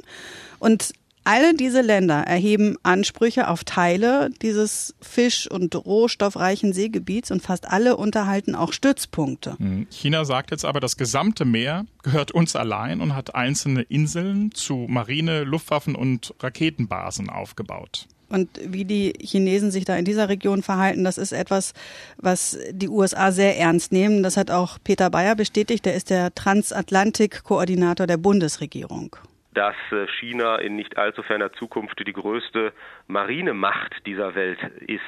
Und 0.60 0.94
alle 1.28 1.56
diese 1.56 1.82
Länder 1.82 2.20
erheben 2.20 2.78
Ansprüche 2.84 3.48
auf 3.48 3.64
Teile 3.64 4.30
dieses 4.44 4.94
fisch- 5.02 5.50
und 5.50 5.76
rohstoffreichen 5.76 6.72
Seegebiets 6.72 7.32
und 7.32 7.42
fast 7.42 7.68
alle 7.68 7.98
unterhalten 7.98 8.54
auch 8.54 8.72
Stützpunkte. 8.72 9.56
Mhm. 9.58 9.88
China 9.90 10.24
sagt 10.24 10.52
jetzt 10.52 10.66
aber, 10.66 10.80
das 10.80 10.98
gesamte 10.98 11.44
Meer 11.44 11.88
gehört 12.04 12.32
uns 12.32 12.56
allein 12.56 13.02
und 13.02 13.16
hat 13.16 13.34
einzelne 13.34 13.82
Inseln 13.82 14.52
zu 14.52 14.86
Marine, 14.88 15.44
Luftwaffen 15.44 15.96
und 15.96 16.36
Raketenbasen 16.40 17.32
aufgebaut. 17.32 18.08
Und 18.30 18.50
wie 18.64 18.86
die 18.86 19.14
Chinesen 19.20 19.72
sich 19.72 19.86
da 19.86 19.96
in 19.96 20.06
dieser 20.06 20.30
Region 20.30 20.64
verhalten, 20.64 21.04
das 21.04 21.18
ist 21.18 21.32
etwas, 21.32 21.74
was 22.18 22.58
die 22.72 22.90
USA 22.90 23.32
sehr 23.32 23.58
ernst 23.58 23.92
nehmen. 23.92 24.24
Das 24.24 24.38
hat 24.38 24.52
auch 24.52 24.78
Peter 24.84 25.10
Bayer 25.10 25.36
bestätigt. 25.36 25.86
Der 25.86 25.96
ist 25.96 26.10
der 26.10 26.34
Transatlantik-Koordinator 26.34 28.08
der 28.08 28.18
Bundesregierung. 28.18 29.16
dass 29.54 29.76
äh, 29.92 30.06
China 30.20 30.58
in 30.58 30.76
nicht 30.76 30.98
allzu 30.98 31.24
ferner 31.24 31.54
Zukunft 31.54 31.98
die 32.06 32.12
größte 32.12 32.74
Marinemacht 33.08 34.06
dieser 34.06 34.36
Welt 34.36 34.60
ist, 34.86 35.02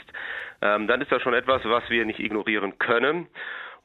ähm, 0.62 0.88
dann 0.88 1.02
ist 1.02 1.12
das 1.12 1.22
schon 1.22 1.34
etwas, 1.34 1.62
was 1.66 1.84
wir 1.90 2.06
nicht 2.06 2.20
ignorieren 2.20 2.80
können. 2.80 3.28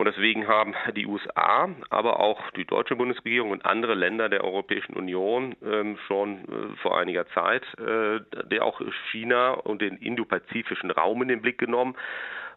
Und 0.03 0.07
deswegen 0.07 0.49
haben 0.49 0.75
die 0.97 1.07
USA, 1.07 1.69
aber 1.91 2.19
auch 2.19 2.51
die 2.57 2.65
deutsche 2.65 2.97
Bundesregierung 2.97 3.53
und 3.53 3.65
andere 3.65 3.95
Länder 3.95 4.29
der 4.29 4.43
Europäischen 4.43 4.95
Union 4.95 5.55
ähm, 5.65 5.97
schon 6.09 6.39
äh, 6.39 6.77
vor 6.83 6.99
einiger 6.99 7.25
Zeit 7.29 7.63
äh, 7.79 8.59
auch 8.59 8.81
China 9.13 9.53
und 9.53 9.81
den 9.81 9.99
indopazifischen 9.99 10.91
Raum 10.91 11.23
in 11.23 11.29
den 11.29 11.41
Blick 11.41 11.59
genommen. 11.59 11.95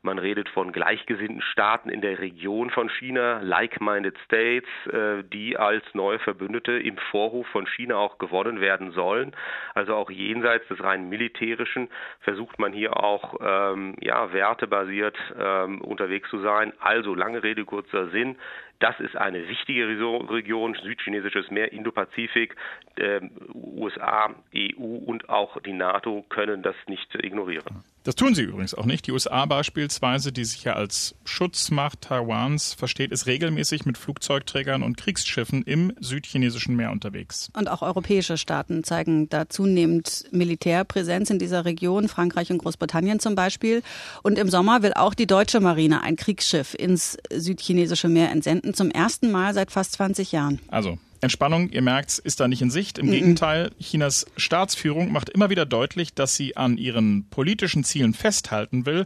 Man 0.06 0.20
redet 0.20 0.48
von 0.50 0.72
gleichgesinnten 0.72 1.42
Staaten 1.42 1.90
in 1.90 2.00
der 2.00 2.20
Region 2.20 2.70
von 2.70 2.90
China, 2.90 3.40
like-minded 3.42 4.16
States, 4.24 4.68
äh, 4.92 5.24
die 5.24 5.58
als 5.58 5.84
neue 5.94 6.20
Verbündete 6.20 6.74
im 6.74 6.96
Vorhof 7.10 7.48
von 7.48 7.66
China 7.66 7.96
auch 7.96 8.20
gewonnen 8.20 8.62
werden 8.62 8.92
sollen. 8.92 9.36
Also 9.74 9.96
auch 9.96 10.12
jenseits 10.12 10.68
des 10.68 10.84
rein 10.84 11.10
militärischen 11.10 11.90
versucht 12.20 12.60
man 12.60 12.72
hier 12.72 13.02
auch 13.04 13.40
ähm, 13.42 13.96
ja, 14.00 14.32
wertebasiert 14.32 15.18
ähm, 15.40 15.82
unterwegs 15.82 16.30
zu 16.30 16.40
sein. 16.40 16.72
Also 16.80 17.16
lange 17.16 17.42
Rede, 17.42 17.66
kurzer 17.66 18.10
Sinn. 18.10 18.36
Das 18.80 19.00
ist 19.00 19.16
eine 19.16 19.48
wichtige 19.48 19.88
Region, 19.88 20.78
südchinesisches 20.82 21.50
Meer, 21.50 21.72
Indopazifik. 21.72 22.56
Äh, 22.98 23.22
USA, 23.54 24.34
EU 24.56 24.84
und 24.84 25.30
auch 25.30 25.62
die 25.62 25.74
NATO 25.74 26.26
können 26.30 26.62
das 26.62 26.76
nicht 26.88 27.14
ignorieren. 27.16 27.84
Das 28.06 28.14
tun 28.14 28.36
sie 28.36 28.44
übrigens 28.44 28.76
auch 28.76 28.86
nicht. 28.86 29.08
Die 29.08 29.12
USA 29.12 29.48
beispielsweise, 29.48 30.32
die 30.32 30.46
sich 30.46 30.64
ja 30.64 30.74
als 30.74 31.16
Schutzmacht 31.26 32.02
Taiwans 32.02 32.76
versteht, 32.76 33.12
ist 33.12 33.26
regelmäßig 33.26 33.86
mit 33.86 33.98
Flugzeugträgern 33.98 34.84
und 34.84 34.96
Kriegsschiffen 34.96 35.64
im 35.64 35.92
südchinesischen 36.00 36.76
Meer 36.76 36.92
unterwegs. 36.92 37.50
Und 37.58 37.68
auch 37.68 37.82
europäische 37.82 38.38
Staaten 38.38 38.84
zeigen 38.84 39.28
da 39.30 39.50
zunehmend 39.50 40.26
Militärpräsenz 40.32 41.32
in 41.32 41.40
dieser 41.40 41.66
Region, 41.66 42.08
Frankreich 42.08 42.52
und 42.52 42.60
Großbritannien 42.60 43.20
zum 43.20 43.34
Beispiel. 43.34 43.82
Und 44.22 44.38
im 44.38 44.50
Sommer 44.50 44.84
will 44.84 44.94
auch 44.94 45.16
die 45.16 45.26
deutsche 45.26 45.60
Marine 45.60 46.04
ein 46.04 46.16
Kriegsschiff 46.16 46.76
ins 46.76 47.18
südchinesische 47.32 48.08
Meer 48.08 48.30
entsenden, 48.32 48.65
zum 48.74 48.92
ersten 48.92 49.32
Mal 49.32 49.54
seit 49.54 49.72
fast 49.72 49.94
20 49.94 50.32
Jahren. 50.32 50.60
Also 50.68 50.98
Entspannung, 51.22 51.70
ihr 51.70 51.82
merkt, 51.82 52.20
ist 52.20 52.40
da 52.40 52.48
nicht 52.48 52.62
in 52.62 52.70
Sicht. 52.70 52.98
Im 52.98 53.08
mhm. 53.08 53.12
Gegenteil, 53.12 53.72
Chinas 53.80 54.26
Staatsführung 54.38 55.12
macht 55.12 55.30
immer 55.30 55.50
wieder 55.50 55.66
deutlich, 55.66 56.14
dass 56.14 56.36
sie 56.36 56.56
an 56.56 56.78
ihren 56.78 57.28
politischen 57.30 57.84
Zielen 57.84 58.14
festhalten 58.14 58.86
will, 58.86 59.06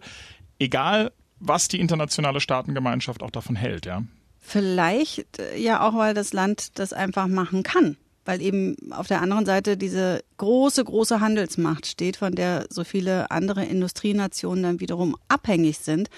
egal 0.60 1.12
was 1.40 1.70
die 1.70 1.80
internationale 1.80 2.42
Staatengemeinschaft 2.42 3.24
auch 3.24 3.32
davon 3.32 3.56
hält, 3.56 3.86
ja. 3.86 4.04
Vielleicht 4.40 5.40
äh, 5.40 5.58
ja 5.58 5.88
auch, 5.88 5.96
weil 5.96 6.14
das 6.14 6.34
Land 6.34 6.78
das 6.80 6.92
einfach 6.92 7.28
machen 7.28 7.64
kann. 7.64 7.98
Weil 8.26 8.42
eben 8.42 8.76
auf 8.92 9.08
der 9.08 9.22
anderen 9.22 9.46
Seite 9.46 9.78
diese 9.78 10.22
große, 10.38 10.84
große 10.84 11.20
Handelsmacht 11.20 11.88
steht, 11.88 12.18
von 12.18 12.36
der 12.36 12.66
so 12.70 12.84
viele 12.84 13.32
andere 13.32 13.64
Industrienationen 13.64 14.64
dann 14.64 14.80
wiederum 14.80 15.16
abhängig 15.30 15.80
sind. 15.80 16.10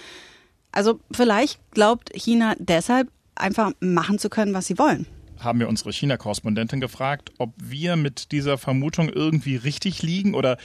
Also 0.71 0.99
vielleicht 1.11 1.59
glaubt 1.71 2.09
China 2.15 2.55
deshalb 2.57 3.09
einfach 3.35 3.71
machen 3.79 4.19
zu 4.19 4.29
können, 4.29 4.53
was 4.53 4.67
sie 4.67 4.77
wollen 4.77 5.07
haben 5.43 5.59
wir 5.59 5.69
unsere 5.69 5.91
China-Korrespondentin 5.91 6.79
gefragt, 6.79 7.31
ob 7.39 7.53
wir 7.57 7.95
mit 7.95 8.31
dieser 8.31 8.59
Vermutung 8.59 9.09
irgendwie 9.09 9.55
richtig 9.55 10.03
liegen 10.03 10.35
oder 10.35 10.57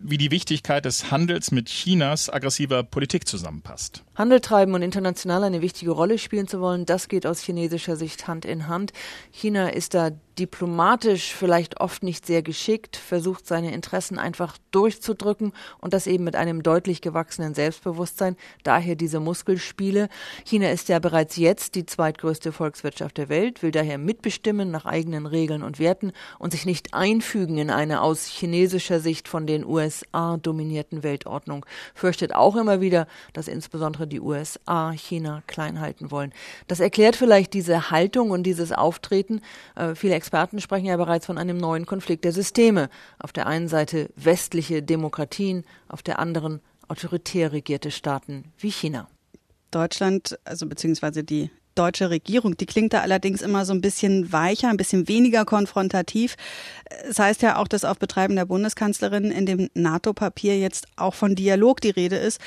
wie 0.00 0.18
die 0.18 0.30
Wichtigkeit 0.30 0.84
des 0.84 1.10
Handels 1.10 1.50
mit 1.50 1.66
Chinas 1.68 2.30
aggressiver 2.30 2.82
Politik 2.82 3.26
zusammenpasst. 3.26 4.03
Handel 4.14 4.40
treiben 4.40 4.74
und 4.74 4.82
international 4.82 5.44
eine 5.44 5.60
wichtige 5.60 5.90
Rolle 5.90 6.18
spielen 6.18 6.46
zu 6.46 6.60
wollen, 6.60 6.86
das 6.86 7.08
geht 7.08 7.26
aus 7.26 7.40
chinesischer 7.40 7.96
Sicht 7.96 8.28
Hand 8.28 8.44
in 8.44 8.68
Hand. 8.68 8.92
China 9.30 9.68
ist 9.68 9.94
da 9.94 10.10
diplomatisch 10.38 11.32
vielleicht 11.32 11.80
oft 11.80 12.02
nicht 12.02 12.26
sehr 12.26 12.42
geschickt, 12.42 12.96
versucht 12.96 13.46
seine 13.46 13.72
Interessen 13.72 14.18
einfach 14.18 14.58
durchzudrücken 14.72 15.52
und 15.78 15.94
das 15.94 16.06
eben 16.06 16.24
mit 16.24 16.36
einem 16.36 16.62
deutlich 16.62 17.00
gewachsenen 17.00 17.54
Selbstbewusstsein. 17.54 18.36
Daher 18.64 18.96
diese 18.96 19.20
Muskelspiele. 19.20 20.08
China 20.44 20.70
ist 20.70 20.88
ja 20.88 20.98
bereits 20.98 21.36
jetzt 21.36 21.74
die 21.74 21.86
zweitgrößte 21.86 22.52
Volkswirtschaft 22.52 23.16
der 23.16 23.28
Welt, 23.28 23.62
will 23.62 23.70
daher 23.70 23.98
mitbestimmen 23.98 24.70
nach 24.70 24.86
eigenen 24.86 25.26
Regeln 25.26 25.62
und 25.62 25.78
Werten 25.78 26.12
und 26.38 26.52
sich 26.52 26.66
nicht 26.66 26.94
einfügen 26.94 27.58
in 27.58 27.70
eine 27.70 28.02
aus 28.02 28.26
chinesischer 28.26 29.00
Sicht 29.00 29.28
von 29.28 29.46
den 29.46 29.64
USA 29.64 30.36
dominierten 30.36 31.02
Weltordnung. 31.02 31.64
Fürchtet 31.94 32.34
auch 32.34 32.56
immer 32.56 32.80
wieder, 32.80 33.06
dass 33.32 33.48
insbesondere 33.48 34.03
die 34.06 34.20
USA 34.20 34.92
China 34.92 35.42
klein 35.46 35.80
halten 35.80 36.10
wollen. 36.10 36.32
Das 36.68 36.80
erklärt 36.80 37.16
vielleicht 37.16 37.54
diese 37.54 37.90
Haltung 37.90 38.30
und 38.30 38.42
dieses 38.42 38.72
Auftreten. 38.72 39.40
Äh, 39.76 39.94
viele 39.94 40.14
Experten 40.14 40.60
sprechen 40.60 40.86
ja 40.86 40.96
bereits 40.96 41.26
von 41.26 41.38
einem 41.38 41.56
neuen 41.56 41.86
Konflikt 41.86 42.24
der 42.24 42.32
Systeme. 42.32 42.88
Auf 43.18 43.32
der 43.32 43.46
einen 43.46 43.68
Seite 43.68 44.10
westliche 44.16 44.82
Demokratien, 44.82 45.64
auf 45.88 46.02
der 46.02 46.18
anderen 46.18 46.60
autoritär 46.88 47.52
regierte 47.52 47.90
Staaten 47.90 48.52
wie 48.58 48.70
China. 48.70 49.08
Deutschland, 49.70 50.38
also 50.44 50.66
beziehungsweise 50.66 51.24
die 51.24 51.50
deutsche 51.74 52.10
Regierung. 52.10 52.56
Die 52.56 52.66
klingt 52.66 52.92
da 52.92 53.00
allerdings 53.00 53.42
immer 53.42 53.64
so 53.64 53.72
ein 53.72 53.80
bisschen 53.80 54.32
weicher, 54.32 54.68
ein 54.68 54.76
bisschen 54.76 55.08
weniger 55.08 55.44
konfrontativ. 55.44 56.36
Es 57.08 57.18
heißt 57.18 57.42
ja 57.42 57.56
auch, 57.56 57.68
dass 57.68 57.84
auf 57.84 57.98
Betreiben 57.98 58.36
der 58.36 58.46
Bundeskanzlerin 58.46 59.30
in 59.30 59.46
dem 59.46 59.68
NATO-Papier 59.74 60.58
jetzt 60.58 60.86
auch 60.96 61.14
von 61.14 61.34
Dialog 61.34 61.80
die 61.80 61.90
Rede 61.90 62.16
ist. 62.16 62.40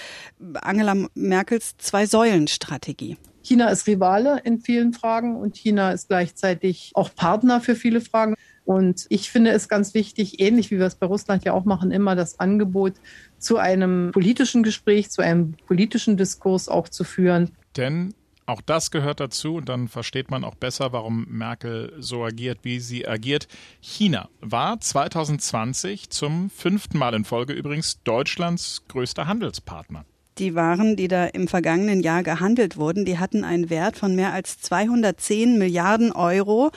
Angela 0.62 0.96
Merkels 1.16 1.78
Zwei-Säulen-Strategie. 1.78 3.18
China 3.48 3.70
ist 3.70 3.88
Rivale 3.88 4.42
in 4.44 4.60
vielen 4.60 4.92
Fragen 4.92 5.38
und 5.38 5.56
China 5.56 5.92
ist 5.92 6.10
gleichzeitig 6.10 6.92
auch 6.96 7.16
Partner 7.16 7.62
für 7.62 7.76
viele 7.76 8.02
Fragen. 8.02 8.36
Und 8.66 9.06
ich 9.08 9.32
finde 9.32 9.52
es 9.52 9.70
ganz 9.70 9.94
wichtig, 9.94 10.42
ähnlich 10.42 10.70
wie 10.72 10.80
wir 10.80 10.86
es 10.86 10.96
bei 10.96 11.06
Russland 11.06 11.46
ja 11.46 11.54
auch 11.54 11.64
machen, 11.64 11.92
immer 11.92 12.18
das 12.18 12.42
Angebot 12.42 12.96
zu 13.38 13.56
einem 13.56 14.12
politischen 14.12 14.64
Gespräch, 14.64 15.10
zu 15.10 15.22
einem 15.22 15.54
politischen 15.66 16.18
Diskurs 16.18 16.68
auch 16.68 16.90
zu 16.90 17.06
führen. 17.06 17.52
Denn 17.78 18.14
auch 18.48 18.62
das 18.62 18.92
gehört 18.92 19.20
dazu 19.20 19.56
und 19.56 19.70
dann 19.70 19.88
versteht 19.88 20.32
man 20.32 20.44
auch 20.44 20.56
besser, 20.56 20.94
warum 20.94 21.26
Merkel 21.30 21.94
so 22.00 22.24
agiert, 22.24 22.60
wie 22.64 22.80
sie 22.80 23.08
agiert. 23.08 23.48
China 23.82 24.30
war 24.40 24.80
2020 24.80 26.10
zum 26.10 26.50
fünften 26.50 26.98
Mal 26.98 27.14
in 27.14 27.26
Folge 27.26 27.54
übrigens 27.54 28.02
Deutschlands 28.04 28.84
größter 28.88 29.28
Handelspartner. 29.28 30.06
Die 30.38 30.56
Waren, 30.56 30.96
die 30.96 31.08
da 31.08 31.26
im 31.26 31.48
vergangenen 31.48 32.02
Jahr 32.02 32.24
gehandelt 32.24 32.78
wurden, 32.78 33.06
die 33.06 33.20
hatten 33.20 33.44
einen 33.44 33.70
Wert 33.70 33.98
von 33.98 34.16
mehr 34.16 34.34
als 34.34 34.60
210 34.62 35.58
Milliarden 35.58 36.12
Euro. 36.12 36.72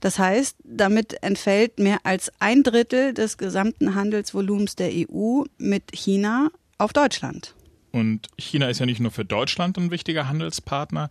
Das 0.00 0.18
heißt, 0.18 0.56
damit 0.64 1.22
entfällt 1.22 1.78
mehr 1.78 1.98
als 2.04 2.32
ein 2.40 2.62
Drittel 2.62 3.14
des 3.14 3.38
gesamten 3.38 3.94
Handelsvolumens 3.94 4.74
der 4.74 4.90
EU 4.92 5.44
mit 5.58 5.92
China 5.92 6.50
auf 6.78 6.92
Deutschland. 6.92 7.54
Und 7.94 8.28
China 8.36 8.68
ist 8.68 8.80
ja 8.80 8.86
nicht 8.86 8.98
nur 8.98 9.12
für 9.12 9.24
Deutschland 9.24 9.78
ein 9.78 9.92
wichtiger 9.92 10.28
Handelspartner. 10.28 11.10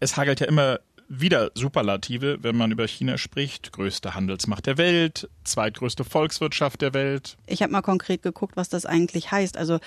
Es 0.00 0.16
hagelt 0.16 0.40
ja 0.40 0.46
immer 0.46 0.80
wieder 1.08 1.50
Superlative, 1.54 2.38
wenn 2.40 2.56
man 2.56 2.70
über 2.70 2.88
China 2.88 3.18
spricht. 3.18 3.70
Größte 3.72 4.14
Handelsmacht 4.14 4.64
der 4.64 4.78
Welt, 4.78 5.28
zweitgrößte 5.44 6.04
Volkswirtschaft 6.04 6.80
der 6.80 6.94
Welt. 6.94 7.36
Ich 7.46 7.62
habe 7.62 7.70
mal 7.70 7.82
konkret 7.82 8.22
geguckt, 8.22 8.56
was 8.56 8.70
das 8.70 8.86
eigentlich 8.86 9.30
heißt, 9.30 9.58
also 9.58 9.78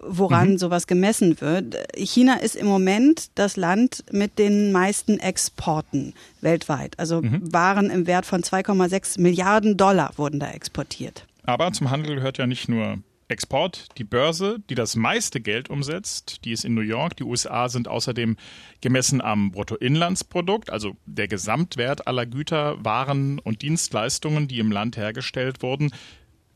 woran 0.00 0.52
mhm. 0.52 0.58
sowas 0.58 0.86
gemessen 0.86 1.42
wird. 1.42 1.76
China 1.96 2.36
ist 2.36 2.56
im 2.56 2.66
Moment 2.66 3.30
das 3.34 3.56
Land 3.58 4.04
mit 4.10 4.38
den 4.38 4.72
meisten 4.72 5.20
Exporten 5.20 6.14
weltweit. 6.40 6.98
Also 6.98 7.20
mhm. 7.20 7.52
Waren 7.52 7.90
im 7.90 8.06
Wert 8.06 8.24
von 8.24 8.42
2,6 8.42 9.20
Milliarden 9.20 9.76
Dollar 9.76 10.12
wurden 10.16 10.40
da 10.40 10.50
exportiert. 10.50 11.26
Aber 11.42 11.70
zum 11.72 11.90
Handel 11.90 12.14
gehört 12.14 12.38
ja 12.38 12.46
nicht 12.46 12.70
nur 12.70 13.00
Export, 13.34 13.88
die 13.98 14.04
Börse, 14.04 14.58
die 14.70 14.76
das 14.76 14.94
meiste 14.94 15.40
Geld 15.40 15.68
umsetzt, 15.68 16.44
die 16.44 16.52
ist 16.52 16.64
in 16.64 16.74
New 16.74 16.82
York. 16.82 17.16
Die 17.16 17.24
USA 17.24 17.68
sind 17.68 17.88
außerdem 17.88 18.36
gemessen 18.80 19.20
am 19.20 19.50
Bruttoinlandsprodukt, 19.50 20.70
also 20.70 20.96
der 21.04 21.26
Gesamtwert 21.26 22.06
aller 22.06 22.26
Güter, 22.26 22.84
Waren 22.84 23.40
und 23.40 23.62
Dienstleistungen, 23.62 24.46
die 24.46 24.60
im 24.60 24.70
Land 24.70 24.96
hergestellt 24.96 25.62
wurden, 25.62 25.90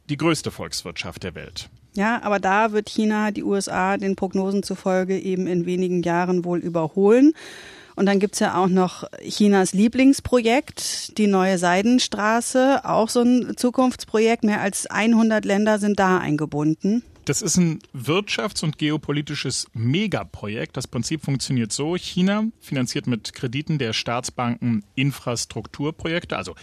die 0.08 0.16
größte 0.16 0.52
Volkswirtschaft 0.52 1.25
der 1.25 1.35
Welt. 1.35 1.68
Ja, 1.94 2.23
aber 2.23 2.38
da 2.38 2.70
wird 2.70 2.88
China 2.88 3.32
die 3.32 3.42
USA 3.42 3.97
den 3.97 4.14
Prognosen 4.14 4.62
zufolge 4.62 5.18
eben 5.18 5.49
in 5.49 5.66
wenigen 5.66 6.04
Jahren 6.04 6.44
wohl 6.44 6.61
überholen. 6.61 7.32
Und 7.99 8.07
dann 8.07 8.21
gibt's 8.21 8.38
ja 8.38 8.57
auch 8.57 8.69
noch 8.69 9.02
Chinas 9.21 9.73
Lieblingsprojekt, 9.73 11.19
die 11.19 11.26
neue 11.26 11.59
Seidenstraße, 11.59 12.85
auch 12.85 13.09
so 13.09 13.23
ein 13.23 13.57
Zukunftsprojekt. 13.57 14.45
Mehr 14.45 14.61
als 14.61 14.87
100 14.87 15.45
Länder 15.45 15.81
sind 15.81 15.99
da 15.99 16.19
eingebunden. 16.19 17.02
Das 17.25 17.43
ist 17.43 17.57
ein 17.57 17.81
wirtschafts- 17.93 18.62
und 18.62 18.78
geopolitisches 18.78 19.67
Megaprojekt. 19.75 20.76
Das 20.76 20.87
Prinzip 20.87 21.25
funktioniert 21.25 21.73
so. 21.73 21.97
China 21.97 22.45
finanziert 22.61 23.09
mit 23.09 23.35
Krediten 23.35 23.78
der 23.78 23.93
Staatsbanken 23.93 24.85
Infrastrukturprojekte, 24.95 26.37
also 26.37 26.55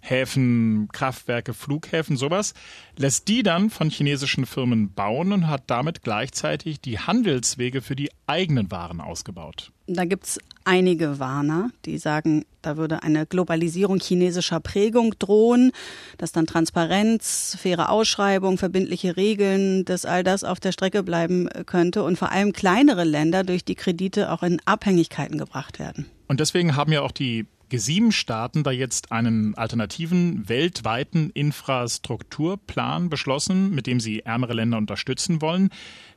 Häfen, 0.00 0.88
Kraftwerke, 0.92 1.54
Flughäfen, 1.54 2.16
sowas, 2.16 2.54
lässt 2.96 3.28
die 3.28 3.42
dann 3.42 3.70
von 3.70 3.90
chinesischen 3.90 4.46
Firmen 4.46 4.92
bauen 4.92 5.32
und 5.32 5.48
hat 5.48 5.64
damit 5.66 6.02
gleichzeitig 6.02 6.80
die 6.80 6.98
Handelswege 6.98 7.82
für 7.82 7.96
die 7.96 8.10
eigenen 8.26 8.70
Waren 8.70 9.00
ausgebaut. 9.00 9.72
Da 9.86 10.04
gibt's 10.04 10.38
einige 10.64 11.18
Warner, 11.18 11.70
die 11.86 11.96
sagen, 11.96 12.44
da 12.60 12.76
würde 12.76 13.02
eine 13.02 13.24
Globalisierung 13.24 14.00
chinesischer 14.00 14.60
Prägung 14.60 15.14
drohen, 15.18 15.72
dass 16.18 16.32
dann 16.32 16.46
Transparenz, 16.46 17.56
faire 17.58 17.90
Ausschreibung, 17.90 18.58
verbindliche 18.58 19.16
Regeln, 19.16 19.86
dass 19.86 20.04
all 20.04 20.22
das 20.22 20.44
auf 20.44 20.60
der 20.60 20.72
Strecke 20.72 21.02
bleiben 21.02 21.48
könnte 21.64 22.02
und 22.02 22.18
vor 22.18 22.30
allem 22.32 22.52
kleinere 22.52 23.04
Länder 23.04 23.44
durch 23.44 23.64
die 23.64 23.76
Kredite 23.76 24.30
auch 24.30 24.42
in 24.42 24.60
Abhängigkeiten 24.66 25.38
gebracht 25.38 25.78
werden. 25.78 26.06
Und 26.26 26.40
deswegen 26.40 26.76
haben 26.76 26.92
ja 26.92 27.00
auch 27.00 27.12
die 27.12 27.46
G7-Staaten 27.70 28.62
da 28.62 28.70
jetzt 28.70 29.12
einen 29.12 29.54
alternativen 29.56 30.48
weltweiten 30.48 31.30
Infrastrukturplan 31.30 33.10
beschlossen, 33.10 33.74
mit 33.74 33.86
dem 33.86 34.00
sie 34.00 34.20
ärmere 34.20 34.54
Länder 34.54 34.78
unterstützen 34.78 35.42
wollen. 35.42 35.70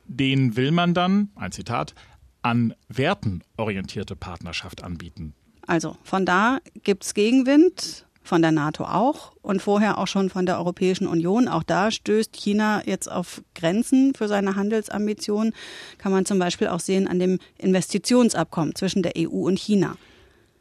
Den 0.06 0.56
will 0.56 0.72
man 0.72 0.94
dann, 0.94 1.30
ein 1.36 1.52
Zitat, 1.52 1.94
an 2.42 2.74
Werten 2.88 3.42
orientierte 3.56 4.16
Partnerschaft 4.16 4.82
anbieten. 4.82 5.34
Also 5.66 5.96
von 6.02 6.26
da 6.26 6.58
gibt's 6.82 7.14
Gegenwind, 7.14 8.06
von 8.24 8.42
der 8.42 8.52
NATO 8.52 8.84
auch 8.84 9.32
und 9.42 9.60
vorher 9.60 9.98
auch 9.98 10.06
schon 10.06 10.30
von 10.30 10.46
der 10.46 10.58
Europäischen 10.58 11.06
Union. 11.06 11.48
Auch 11.48 11.62
da 11.62 11.90
stößt 11.90 12.32
China 12.32 12.82
jetzt 12.86 13.10
auf 13.10 13.42
Grenzen 13.54 14.14
für 14.14 14.28
seine 14.28 14.54
Handelsambitionen. 14.54 15.52
Kann 15.98 16.12
man 16.12 16.24
zum 16.24 16.38
Beispiel 16.38 16.68
auch 16.68 16.80
sehen 16.80 17.08
an 17.08 17.18
dem 17.18 17.38
Investitionsabkommen 17.58 18.74
zwischen 18.74 19.02
der 19.02 19.14
EU 19.16 19.46
und 19.46 19.58
China. 19.58 19.96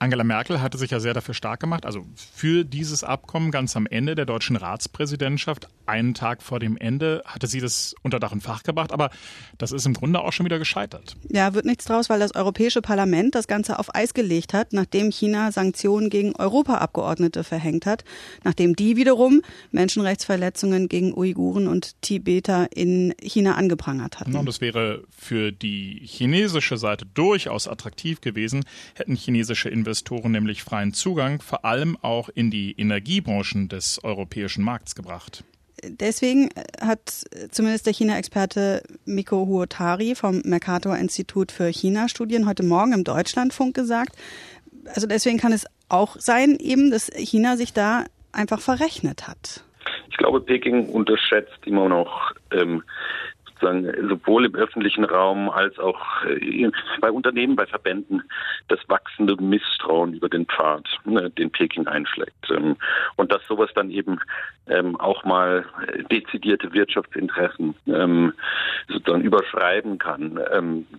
Angela 0.02 0.24
Merkel 0.24 0.62
hatte 0.62 0.80
sich 0.80 0.90
ja 0.90 1.00
sehr 1.00 1.14
dafür 1.14 1.36
stark 1.36 1.60
gemacht, 1.60 1.86
also 1.86 2.04
für 2.34 2.66
dieses 2.66 3.04
Abkommen 3.04 3.52
ganz 3.52 3.78
am 3.78 3.86
Ende 3.86 4.16
der 4.16 4.26
deutschen 4.26 4.56
Ratspräsidentschaft, 4.56 5.68
einen 5.92 6.14
Tag 6.14 6.42
vor 6.42 6.60
dem 6.60 6.78
Ende, 6.78 7.22
hatte 7.26 7.48
sie 7.48 7.60
das 7.60 7.94
unter 8.02 8.20
Dach 8.20 8.32
und 8.32 8.42
Fach 8.42 8.64
gebracht, 8.64 8.92
aber 8.92 9.10
das 9.58 9.72
ist 9.72 9.86
im 9.86 9.94
Grunde 9.94 10.22
auch 10.22 10.34
schon 10.34 10.46
wieder 10.46 10.58
gescheitert. 10.58 11.16
Ja, 11.30 11.54
wird 11.54 11.66
nichts 11.66 11.86
draus, 11.86 12.10
weil 12.10 12.20
das 12.20 12.34
Europäische 12.34 12.82
Parlament 12.82 13.36
das 13.36 13.48
Ganze 13.48 13.78
auf 13.78 13.94
Eis 13.94 14.14
gelegt 14.14 14.54
hat, 14.54 14.74
nachdem 14.74 15.12
China 15.12 15.52
Sanktionen 15.52 16.10
gegen 16.10 16.36
Europaabgeordnete 16.36 17.44
verhängt 17.44 17.86
hat, 17.86 18.04
nachdem 18.44 18.76
die 18.76 18.96
wiederum 18.96 19.42
Menschenrechtsverletzungen 19.72 20.90
gegen 20.90 21.14
Uiguren 21.14 21.68
und 21.68 22.02
Tibeter 22.02 22.68
in 22.74 23.14
China 23.22 23.56
angeprangert 23.56 24.20
hatten. 24.20 24.36
Und 24.36 24.46
das 24.46 24.62
wäre 24.62 25.04
für 25.16 25.52
die 25.52 26.02
chinesische 26.04 26.78
Seite 26.78 27.06
durchaus 27.06 27.68
attraktiv 27.68 28.22
gewesen, 28.22 28.64
hätten 28.96 29.16
chinesische 29.16 29.70
Investoren 29.70 29.92
Investoren 29.92 30.32
nämlich 30.32 30.64
freien 30.64 30.94
Zugang 30.94 31.42
vor 31.42 31.66
allem 31.66 31.98
auch 32.02 32.30
in 32.30 32.50
die 32.50 32.74
Energiebranchen 32.78 33.70
des 33.70 34.04
europäischen 34.04 34.64
Markts 34.64 34.96
gebracht. 34.96 35.44
Deswegen 35.84 36.50
hat 36.80 37.26
zumindest 37.50 37.86
der 37.86 37.94
China-Experte 37.94 38.84
Miko 39.06 39.46
Huotari 39.48 40.16
vom 40.16 40.42
Mercator 40.46 40.96
Institut 40.98 41.52
für 41.52 41.68
China-Studien 41.68 42.48
heute 42.48 42.64
Morgen 42.64 42.94
im 42.94 43.04
Deutschlandfunk 43.04 43.76
gesagt. 43.76 44.16
Also 44.94 45.08
deswegen 45.08 45.38
kann 45.38 45.54
es 45.54 45.66
auch 45.90 46.16
sein, 46.20 46.58
eben, 46.60 46.92
dass 46.92 47.10
China 47.10 47.58
sich 47.58 47.74
da 47.74 48.06
einfach 48.32 48.60
verrechnet 48.60 49.28
hat. 49.28 49.64
Ich 50.10 50.18
glaube, 50.18 50.42
Peking 50.42 50.88
unterschätzt 50.90 51.60
immer 51.66 51.90
noch 51.90 52.32
ähm, 52.52 52.84
sowohl 53.62 54.46
im 54.46 54.56
öffentlichen 54.56 55.04
Raum 55.06 55.50
als 55.50 55.78
auch 55.80 56.00
äh, 56.26 56.70
bei 57.00 57.12
Unternehmen, 57.12 57.56
bei 57.56 57.66
Verbänden 57.66 58.24
das 58.68 58.80
wachsende 58.88 59.36
Misstrauen 59.42 60.14
über 60.14 60.30
den 60.30 60.46
Pfad, 60.46 60.88
ne, 61.06 61.30
den 61.30 61.52
Peking 61.52 61.88
einschlägt. 61.88 62.50
Ähm, 62.50 62.76
und 63.16 63.32
dass 63.32 63.46
sowas 63.48 63.70
dann 63.76 63.90
eben 63.90 64.20
ähm, 64.68 65.00
auch 65.00 65.24
mal 65.24 65.66
dezidierte 66.12 66.74
Wirtschaftsinteressen 66.74 67.76
ähm, 67.88 68.34
sozusagen 68.88 69.24
überschreiben 69.24 69.98
kann, 69.98 70.40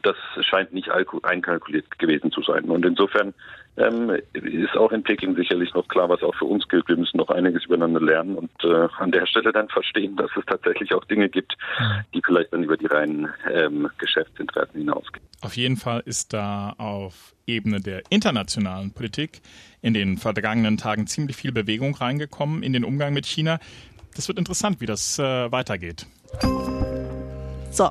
das 0.02 0.16
scheint 0.40 0.72
nicht 0.72 0.90
einkalkuliert 0.90 1.98
gewesen 1.98 2.30
zu 2.30 2.42
sein. 2.42 2.64
Und 2.64 2.84
insofern 2.84 3.34
ähm, 3.76 4.18
ist 4.34 4.76
auch 4.76 4.92
in 4.92 5.02
Peking 5.02 5.34
sicherlich 5.34 5.72
noch 5.74 5.88
klar, 5.88 6.08
was 6.08 6.22
auch 6.22 6.34
für 6.34 6.44
uns 6.44 6.68
gilt. 6.68 6.86
Wir 6.88 6.96
müssen 6.96 7.16
noch 7.16 7.30
einiges 7.30 7.64
übereinander 7.64 8.00
lernen 8.00 8.36
und 8.36 8.50
äh, 8.64 8.88
an 8.98 9.12
der 9.12 9.26
Stelle 9.26 9.52
dann 9.52 9.68
verstehen, 9.68 10.16
dass 10.16 10.30
es 10.36 10.44
tatsächlich 10.46 10.92
auch 10.94 11.04
Dinge 11.06 11.28
gibt, 11.28 11.56
die 12.12 12.20
vielleicht 12.24 12.52
dann 12.52 12.64
über 12.64 12.76
die 12.76 12.86
reinen 12.86 13.28
ähm, 13.50 13.88
Geschäftsinteressen 13.98 14.78
hinausgehen. 14.78 15.24
Auf 15.40 15.56
jeden 15.56 15.76
Fall 15.76 16.02
ist 16.04 16.32
da 16.32 16.74
auf 16.78 17.34
Ebene 17.46 17.80
der 17.80 18.02
internationalen 18.10 18.92
Politik 18.92 19.40
in 19.80 19.94
den 19.94 20.18
vergangenen 20.18 20.76
Tagen 20.76 21.06
ziemlich 21.06 21.36
viel 21.36 21.52
Bewegung 21.52 21.94
reingekommen 21.94 22.62
in 22.62 22.72
den 22.72 22.84
Umgang 22.84 23.12
mit 23.12 23.26
China. 23.26 23.58
Das 24.14 24.28
wird 24.28 24.38
interessant, 24.38 24.80
wie 24.80 24.86
das 24.86 25.18
äh, 25.18 25.50
weitergeht. 25.50 26.06
So, 27.70 27.90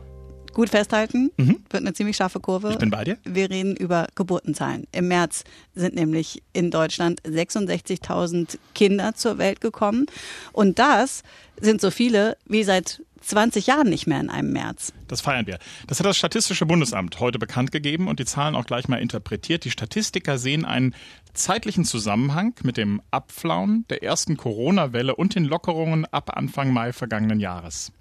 gut 0.54 0.70
festhalten. 0.70 1.32
Mhm. 1.38 1.64
Wird 1.70 1.84
eine 1.84 1.94
ziemlich 1.94 2.18
scharfe 2.18 2.40
Kurve. 2.40 2.72
Ich 2.72 2.78
bin 2.78 2.90
bei 2.90 3.04
dir. 3.04 3.18
Wir 3.24 3.50
reden 3.50 3.76
über 3.76 4.08
Geburtenzahlen. 4.16 4.88
Im 4.92 5.08
März 5.08 5.44
sind 5.76 5.96
nämlich 5.96 6.44
in 6.54 6.72
Deutschland 6.72 7.22
66.000 7.24 8.58
Kinder 8.76 9.16
zur 9.16 9.38
Welt 9.38 9.62
gekommen. 9.62 10.06
Und 10.52 10.80
das 10.80 11.24
sind 11.60 11.82
so 11.82 11.92
viele 11.92 12.38
wie 12.46 12.64
seit 12.64 13.02
20 13.22 13.68
Jahren 13.68 13.90
nicht 13.90 14.08
mehr 14.08 14.20
in 14.20 14.30
einem 14.30 14.52
März. 14.52 14.94
Das 15.08 15.22
feiern 15.22 15.46
wir. 15.46 15.60
Das 15.88 16.00
hat 16.00 16.06
das 16.06 16.18
Statistische 16.18 16.66
Bundesamt 16.66 17.20
heute 17.20 17.40
bekannt 17.40 17.72
gegeben 17.72 18.08
und 18.08 18.20
die 18.20 18.26
Zahlen 18.26 18.56
auch 18.56 18.66
gleich 18.66 18.88
mal 18.88 18.98
interpretiert. 18.98 19.64
Die 19.64 19.72
Statistiker 19.72 20.38
sehen 20.38 20.66
einen 20.66 20.96
zeitlichen 21.34 21.86
Zusammenhang 21.86 22.56
mit 22.64 22.78
dem 22.78 23.02
Abflauen 23.12 23.86
der 23.90 24.04
ersten 24.04 24.38
Corona-Welle 24.38 25.16
und 25.16 25.36
den 25.36 25.46
Lockerungen 25.46 26.06
ab 26.06 26.36
Anfang 26.36 26.74
Mai 26.74 26.94
vergangenen 26.94 27.40
Jahres. 27.40 27.92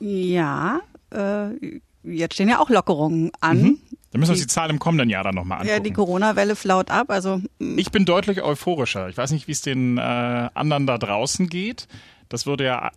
Ja, 0.00 0.80
äh, 1.10 1.80
jetzt 2.04 2.34
stehen 2.34 2.48
ja 2.48 2.60
auch 2.60 2.70
Lockerungen 2.70 3.30
an. 3.40 3.62
Mhm. 3.62 3.78
Dann 4.10 4.20
müssen 4.20 4.30
wir 4.30 4.34
uns 4.34 4.40
die 4.40 4.46
Zahl 4.46 4.70
im 4.70 4.78
kommenden 4.78 5.10
Jahr 5.10 5.24
dann 5.24 5.34
nochmal 5.34 5.58
angucken. 5.58 5.74
Ja, 5.76 5.80
die 5.80 5.92
Corona-Welle 5.92 6.56
flaut 6.56 6.90
ab. 6.90 7.10
Also 7.10 7.42
mm. 7.58 7.78
ich 7.78 7.90
bin 7.90 8.06
deutlich 8.06 8.42
euphorischer. 8.42 9.08
Ich 9.10 9.18
weiß 9.18 9.32
nicht, 9.32 9.48
wie 9.48 9.52
es 9.52 9.60
den 9.60 9.98
äh, 9.98 10.00
anderen 10.00 10.86
da 10.86 10.96
draußen 10.96 11.48
geht. 11.48 11.88
Das 12.30 12.46
würde 12.46 12.64
ja, 12.64 12.90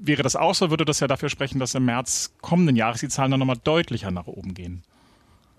wäre 0.00 0.22
das 0.22 0.36
auch 0.36 0.54
so, 0.54 0.70
würde 0.70 0.86
das 0.86 1.00
ja 1.00 1.06
dafür 1.06 1.28
sprechen, 1.28 1.58
dass 1.58 1.74
im 1.74 1.84
März 1.84 2.32
kommenden 2.40 2.76
Jahres 2.76 3.00
die 3.00 3.08
Zahlen 3.08 3.30
dann 3.30 3.40
nochmal 3.40 3.58
deutlicher 3.62 4.10
nach 4.10 4.26
oben 4.26 4.54
gehen. 4.54 4.82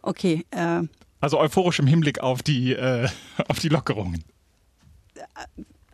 Okay. 0.01 0.45
Äh, 0.49 0.81
also 1.19 1.39
euphorisch 1.39 1.79
im 1.79 1.87
Hinblick 1.87 2.19
auf 2.19 2.41
die, 2.41 2.73
äh, 2.73 3.07
auf 3.47 3.59
die 3.59 3.69
Lockerungen. 3.69 4.23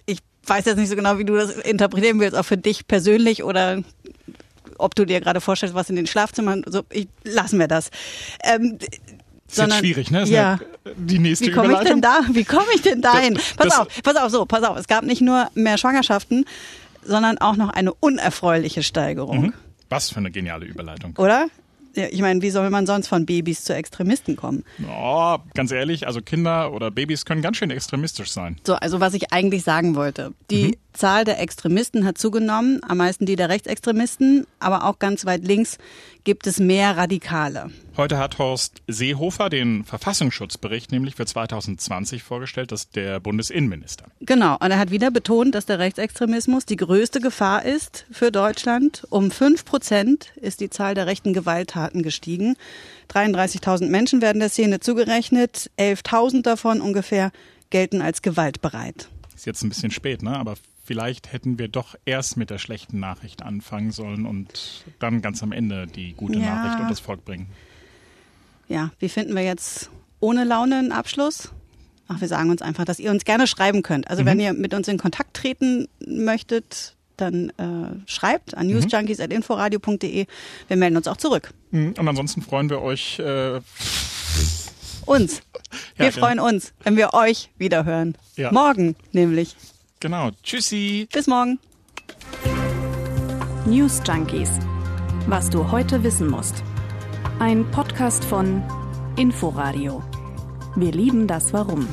Ich 0.05 0.19
weiß 0.45 0.63
jetzt 0.65 0.77
nicht 0.77 0.89
so 0.89 0.95
genau, 0.95 1.17
wie 1.17 1.25
du 1.25 1.35
das 1.35 1.51
interpretieren 1.57 2.21
willst, 2.21 2.37
auch 2.37 2.45
für 2.45 2.57
dich 2.57 2.87
persönlich 2.87 3.43
oder 3.43 3.83
ob 4.79 4.95
du 4.95 5.05
dir 5.05 5.19
gerade 5.19 5.41
vorstellst, 5.41 5.75
was 5.75 5.89
in 5.89 5.95
den 5.95 6.07
Schlafzimmern, 6.07 6.63
so, 6.65 6.83
ich, 6.91 7.07
lassen 7.23 7.59
wir 7.59 7.67
das. 7.67 7.89
Ähm, 8.43 8.77
das 8.79 8.87
ist 8.89 9.55
sondern, 9.55 9.79
schwierig, 9.79 10.11
ne? 10.11 10.21
Das 10.21 10.29
ja. 10.29 10.59
die 10.97 11.19
nächste 11.19 11.45
Wie 11.45 11.51
komme 11.51 11.73
ich 11.73 11.79
denn 11.79 12.01
da? 12.01 12.19
Wie 12.31 12.43
komme 12.43 12.65
ich 12.75 12.81
denn 12.81 13.01
dahin? 13.01 13.35
Das, 13.35 13.53
pass 13.55 13.67
das, 13.67 13.79
auf, 13.79 13.87
pass 14.03 14.15
auf, 14.17 14.31
so, 14.31 14.45
pass 14.45 14.63
auf. 14.63 14.77
Es 14.77 14.87
gab 14.87 15.05
nicht 15.05 15.21
nur 15.21 15.49
mehr 15.53 15.77
Schwangerschaften, 15.77 16.45
sondern 17.03 17.37
auch 17.37 17.55
noch 17.55 17.69
eine 17.69 17.93
unerfreuliche 17.93 18.83
Steigerung. 18.83 19.41
Mhm. 19.41 19.53
Was 19.89 20.09
für 20.09 20.17
eine 20.17 20.31
geniale 20.31 20.65
Überleitung. 20.65 21.15
Oder? 21.17 21.47
Ja, 21.95 22.05
ich 22.11 22.21
meine, 22.21 22.41
wie 22.43 22.51
soll 22.51 22.69
man 22.69 22.85
sonst 22.85 23.07
von 23.07 23.25
Babys 23.25 23.63
zu 23.63 23.73
Extremisten 23.73 24.35
kommen? 24.35 24.63
Oh, 24.87 25.37
ganz 25.55 25.71
ehrlich, 25.71 26.05
also 26.05 26.21
Kinder 26.21 26.71
oder 26.71 26.91
Babys 26.91 27.25
können 27.25 27.41
ganz 27.41 27.57
schön 27.57 27.71
extremistisch 27.71 28.29
sein. 28.29 28.57
So, 28.67 28.75
also 28.75 28.99
was 28.99 29.15
ich 29.15 29.33
eigentlich 29.33 29.63
sagen 29.63 29.95
wollte. 29.95 30.33
Die 30.51 30.67
mhm. 30.67 30.73
Zahl 30.97 31.23
der 31.23 31.39
Extremisten 31.39 32.05
hat 32.05 32.17
zugenommen, 32.17 32.81
am 32.83 32.97
meisten 32.97 33.25
die 33.25 33.35
der 33.35 33.49
Rechtsextremisten, 33.49 34.45
aber 34.59 34.83
auch 34.83 34.99
ganz 34.99 35.25
weit 35.25 35.45
links 35.45 35.77
gibt 36.23 36.45
es 36.47 36.59
mehr 36.59 36.97
Radikale. 36.97 37.71
Heute 37.95 38.17
hat 38.17 38.37
Horst 38.37 38.81
Seehofer 38.87 39.49
den 39.49 39.85
Verfassungsschutzbericht 39.85 40.91
nämlich 40.91 41.15
für 41.15 41.25
2020 41.25 42.21
vorgestellt, 42.21 42.71
das 42.71 42.89
der 42.89 43.19
Bundesinnenminister. 43.19 44.05
Genau, 44.19 44.55
und 44.59 44.71
er 44.71 44.79
hat 44.79 44.91
wieder 44.91 45.09
betont, 45.09 45.55
dass 45.55 45.65
der 45.65 45.79
Rechtsextremismus 45.79 46.65
die 46.65 46.75
größte 46.75 47.21
Gefahr 47.21 47.63
ist 47.63 48.05
für 48.11 48.31
Deutschland. 48.31 49.07
Um 49.09 49.31
fünf 49.31 49.63
Prozent 49.63 50.33
ist 50.35 50.59
die 50.59 50.69
Zahl 50.69 50.95
der 50.95 51.07
rechten 51.07 51.33
Gewalttaten 51.33 52.03
gestiegen. 52.03 52.55
33.000 53.09 53.87
Menschen 53.87 54.21
werden 54.21 54.39
der 54.39 54.49
Szene 54.49 54.79
zugerechnet, 54.79 55.71
11.000 55.77 56.41
davon 56.41 56.81
ungefähr 56.81 57.31
gelten 57.69 58.01
als 58.01 58.21
gewaltbereit. 58.21 59.09
Ist 59.35 59.45
jetzt 59.45 59.63
ein 59.63 59.69
bisschen 59.69 59.91
spät, 59.91 60.23
ne? 60.23 60.37
aber 60.37 60.55
vielleicht 60.87 61.33
hätten 61.33 61.59
wir 61.59 61.67
doch 61.67 61.95
erst 62.05 62.37
mit 62.37 62.49
der 62.49 62.57
schlechten 62.57 62.99
Nachricht 62.99 63.43
anfangen 63.43 63.91
sollen 63.91 64.25
und 64.25 64.85
dann 64.99 65.21
ganz 65.21 65.43
am 65.43 65.51
Ende 65.51 65.85
die 65.85 66.13
gute 66.13 66.39
ja. 66.39 66.55
Nachricht 66.55 66.81
und 66.81 66.89
das 66.89 67.01
Volk 67.01 67.25
bringen. 67.25 67.47
Ja, 68.69 68.91
wie 68.99 69.09
finden 69.09 69.35
wir 69.35 69.43
jetzt 69.43 69.89
ohne 70.21 70.45
Laune 70.45 70.77
einen 70.77 70.91
Abschluss? 70.93 71.51
Ach, 72.07 72.21
wir 72.21 72.29
sagen 72.29 72.49
uns 72.49 72.61
einfach, 72.61 72.85
dass 72.85 72.99
ihr 72.99 73.11
uns 73.11 73.25
gerne 73.25 73.47
schreiben 73.47 73.83
könnt. 73.83 74.09
Also 74.09 74.23
mhm. 74.23 74.27
wenn 74.27 74.39
ihr 74.39 74.53
mit 74.53 74.73
uns 74.73 74.87
in 74.87 74.97
Kontakt 74.97 75.35
treten 75.35 75.89
möchtet, 76.05 76.95
dann 77.17 77.49
äh, 77.57 78.09
schreibt 78.09 78.55
an 78.55 78.67
mhm. 78.67 78.75
newsjunkies.inforadio.de. 78.75 80.25
Wir 80.67 80.77
melden 80.77 80.95
uns 80.95 81.07
auch 81.07 81.17
zurück. 81.17 81.53
Mhm. 81.71 81.95
Und 81.97 82.07
ansonsten 82.07 82.41
freuen 82.41 82.69
wir 82.69 82.81
euch. 82.81 83.19
Äh 83.19 83.59
uns. 85.05 85.41
Wir 85.95 86.07
ja, 86.07 86.11
freuen 86.11 86.39
uns, 86.39 86.73
wenn 86.83 86.95
wir 86.95 87.13
euch 87.13 87.49
wiederhören. 87.57 88.15
Ja. 88.35 88.51
Morgen 88.51 88.95
nämlich. 89.11 89.55
Genau. 89.99 90.29
Tschüssi. 90.43 91.07
Bis 91.11 91.27
morgen. 91.27 91.59
News 93.65 94.01
Junkies. 94.07 94.51
Was 95.27 95.49
du 95.49 95.71
heute 95.71 96.03
wissen 96.03 96.29
musst. 96.29 96.63
Ein 97.39 97.69
Podcast 97.71 98.23
von 98.23 98.63
Inforadio. 99.17 100.03
Wir 100.75 100.91
lieben 100.91 101.27
das 101.27 101.51
Warum. 101.51 101.87